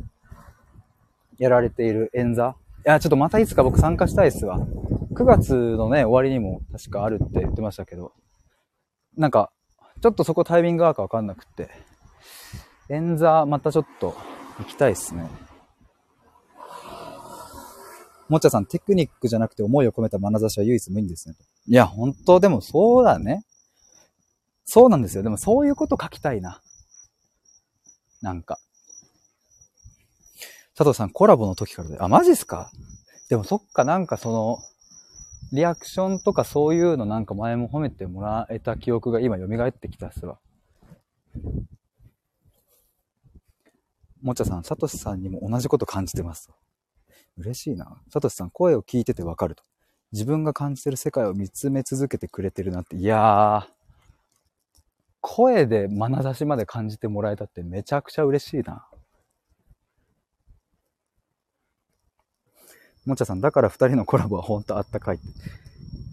[1.43, 2.55] やられている演座
[2.87, 4.61] いや、ちょっとまたいつか僕参加したいっすわ。
[5.13, 8.13] 9月のね、終わりにも確かあるって言ってましたけど、
[9.17, 9.51] なんか、
[10.01, 11.69] ちょっとそこタイミング合うかわかんなくって、
[12.89, 14.15] 演座またちょっと
[14.61, 15.29] 行きたいっすね。
[18.29, 21.35] もっちゃさん、テクニックじゃなくて思いを込めた眼差しは唯一無二ですね。
[21.67, 23.45] いや、本当でもそうだね。
[24.65, 25.25] そうなんですよ。
[25.25, 26.63] でもそういうこと書きたいな。
[28.21, 28.61] なんか。
[30.75, 31.99] 佐藤さん、コラボの時からで。
[32.01, 32.71] あ、マジっすか？
[33.29, 34.59] でもそっか、なんかその、
[35.53, 40.39] リアクションとかそういうのなんか前も褒めてもらえた記憶が今蘇ってきたっすわ。
[44.23, 46.49] もちゃさん、サトシさんにも同じこと感じてます
[47.37, 48.01] 嬉しいな。
[48.09, 49.63] サトシさん、声を聞いててわかると。
[50.13, 52.97] 自分が感じてる世界を見つめ続けてくれてるなって。
[52.97, 53.67] いやー、
[55.21, 58.87] 声で眼差しまで感じてもらえたってめちゃくちゃ嬉しいな。
[63.07, 65.21] もちゃさん、だから二人のコラボは本当あったかい。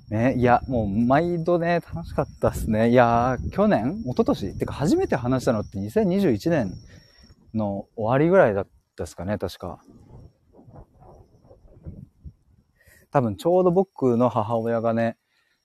[0.09, 2.89] ね、いや、もう毎度ね、楽しかったっすね。
[2.89, 6.73] いや、去年一昨年てか初めて話したのって2021年
[7.53, 9.79] の終わりぐらいだったですかね、確か。
[13.11, 15.17] 多分ちょうど僕の母親がね、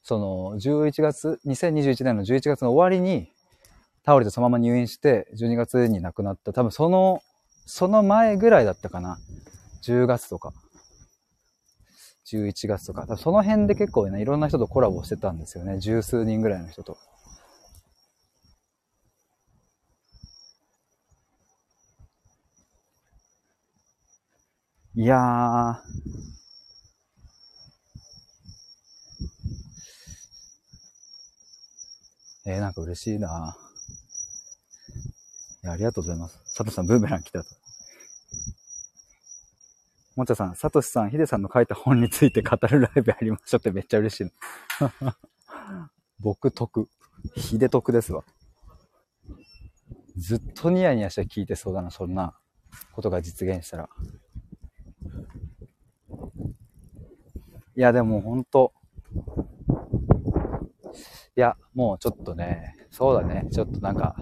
[0.03, 3.33] その11月、2021年の11月の終わりに
[4.05, 6.53] 倒れてそのまま入院して12月に亡くなった。
[6.53, 7.22] 多分その、
[7.64, 9.18] その前ぐらいだったかな。
[9.83, 10.53] 10月とか。
[12.27, 15.79] 11月とか、その辺で結構ね、いろんな人とコラボしてたんですよね。
[15.79, 16.97] 十数人ぐらいの人と。
[24.97, 26.05] いやー。
[32.47, 33.57] えー、なんか嬉しいな。
[35.64, 36.39] いや、ありがとうございます。
[36.57, 37.64] 佐藤さん、ブーメラン来たと。
[40.17, 44.31] もちゃさん、さとしさん、ヒデさんの書いた本について語るライブやりましょうってめっちゃ嬉しいの。
[46.21, 46.89] 僕得。
[47.35, 48.23] ヒデ得ですわ。
[50.17, 52.39] ずっとニヤニヤして聞いてそうだな、そんな
[52.93, 53.89] ことが実現したら。
[57.77, 58.73] いや、でもほんと。
[61.37, 64.15] いや、もうちょっとね、そうだね、ちょっとなんか、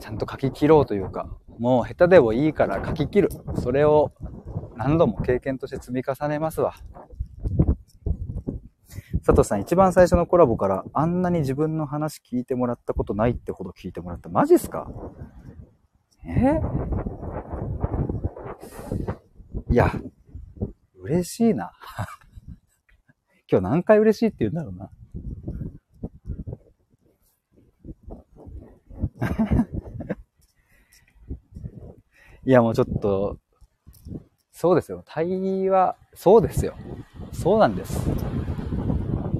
[0.00, 3.28] ちゃんと書き切ろうというか、もう下手でもいいから書き切る。
[3.62, 4.12] それを
[4.82, 6.72] 何度も経験として積み重ねますわ。
[9.26, 14.30] 佐藤さん、一番最初のコラボからあんなに自分の話聞いてもらったことないってほど聞いてもらった。
[14.30, 14.90] マジっすか？
[16.24, 16.62] え？
[19.70, 19.92] いや、
[20.98, 21.72] 嬉しいな。
[23.52, 24.90] 今日何回嬉しいって言うんだろうな。
[32.46, 33.36] いや、もうちょっと、
[34.60, 35.02] そうですよ。
[35.06, 36.74] 対話、そうですよ。
[37.32, 38.10] そうなんです。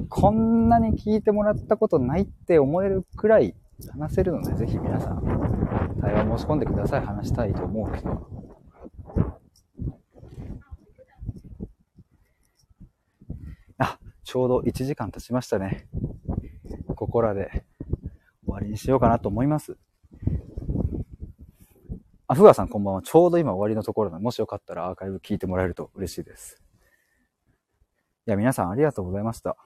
[0.09, 3.55] こんなに聞いてもらったことないって思えるくらい
[3.93, 7.01] 話せるので、ぜひ皆さん、対話申し込んでください。
[7.05, 8.23] 話したいと思う人は。
[13.77, 15.87] あ、ちょうど1時間経ちましたね。
[16.97, 17.67] ここらで
[18.47, 19.77] 終わりにしようかなと思います。
[22.31, 23.03] あ、ふがさんこんばんは。
[23.03, 26.63] ちょうど今終わりのところなので、もしよかったらアーカイブ聞いてもらえると嬉しいです。
[28.25, 29.57] いや、皆さんありがとうございました。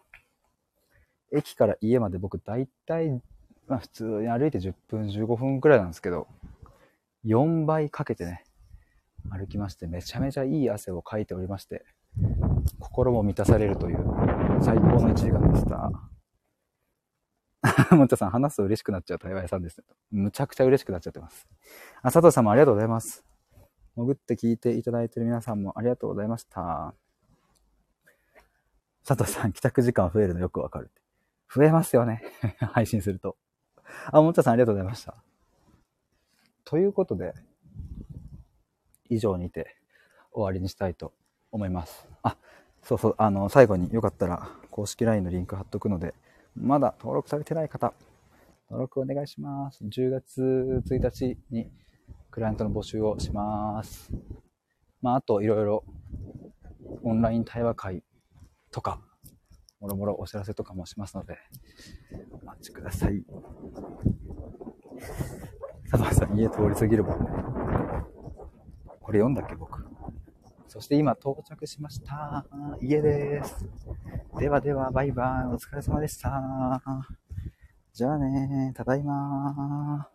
[1.31, 3.21] 駅から家まで僕大体
[3.69, 6.27] まあ普通に歩いて10分、15分くらいなんですけど、
[7.27, 8.45] 4倍かけてね、
[9.31, 11.85] 歩きまして、めちゃめちゃいい汗をかいておりまして、
[12.79, 13.99] 心も満たされるという
[14.63, 15.93] 最高の1時間でした。
[17.97, 19.83] もっちゃさん、話すと嬉しくなっちゃう台湾屋さんです。
[20.11, 21.49] むちゃくちゃ嬉しくなっちゃってます。
[22.03, 23.25] あ、佐藤さんもありがとうございます。
[23.97, 26.95] 潜って聞いていただいてる皆さんもありがとうございました。
[29.07, 30.91] 佐藤さん、帰宅時間増えるのよくわかる。
[31.55, 32.23] 増えますよね。
[32.73, 33.37] 配信すると。
[34.13, 35.15] あ、もっちゃさんありがとうございました。
[36.65, 37.35] ということで、
[39.09, 39.77] 以上にて
[40.33, 41.15] 終わりにしたいと
[41.51, 42.07] 思います。
[42.23, 42.37] あ、
[42.83, 46.15] そうそう、あの、最後によかったら公式 LINE のリンク貼っとくので、
[46.57, 47.93] まだ登録されてない方、
[48.71, 49.85] 登録お願いします。
[49.85, 51.71] 10月1日に
[52.31, 54.11] クライアントの募集をします。
[55.03, 55.85] まあ、あといろいろ
[57.03, 58.03] オンライン対話会
[58.71, 59.01] とか、
[59.81, 61.37] もろもろお知らせとかもしますので、
[62.43, 63.25] お待ちください。
[65.91, 67.27] 佐藤さん、家通り過ぎるもんね。
[69.01, 69.94] これ読んだっけ、僕？
[70.75, 72.45] そして今到着しました。
[72.83, 73.65] 家です。
[74.41, 75.47] ではでは、バイバイ。
[75.47, 76.83] お疲れ様でした。
[77.93, 80.09] じゃあね、ただいま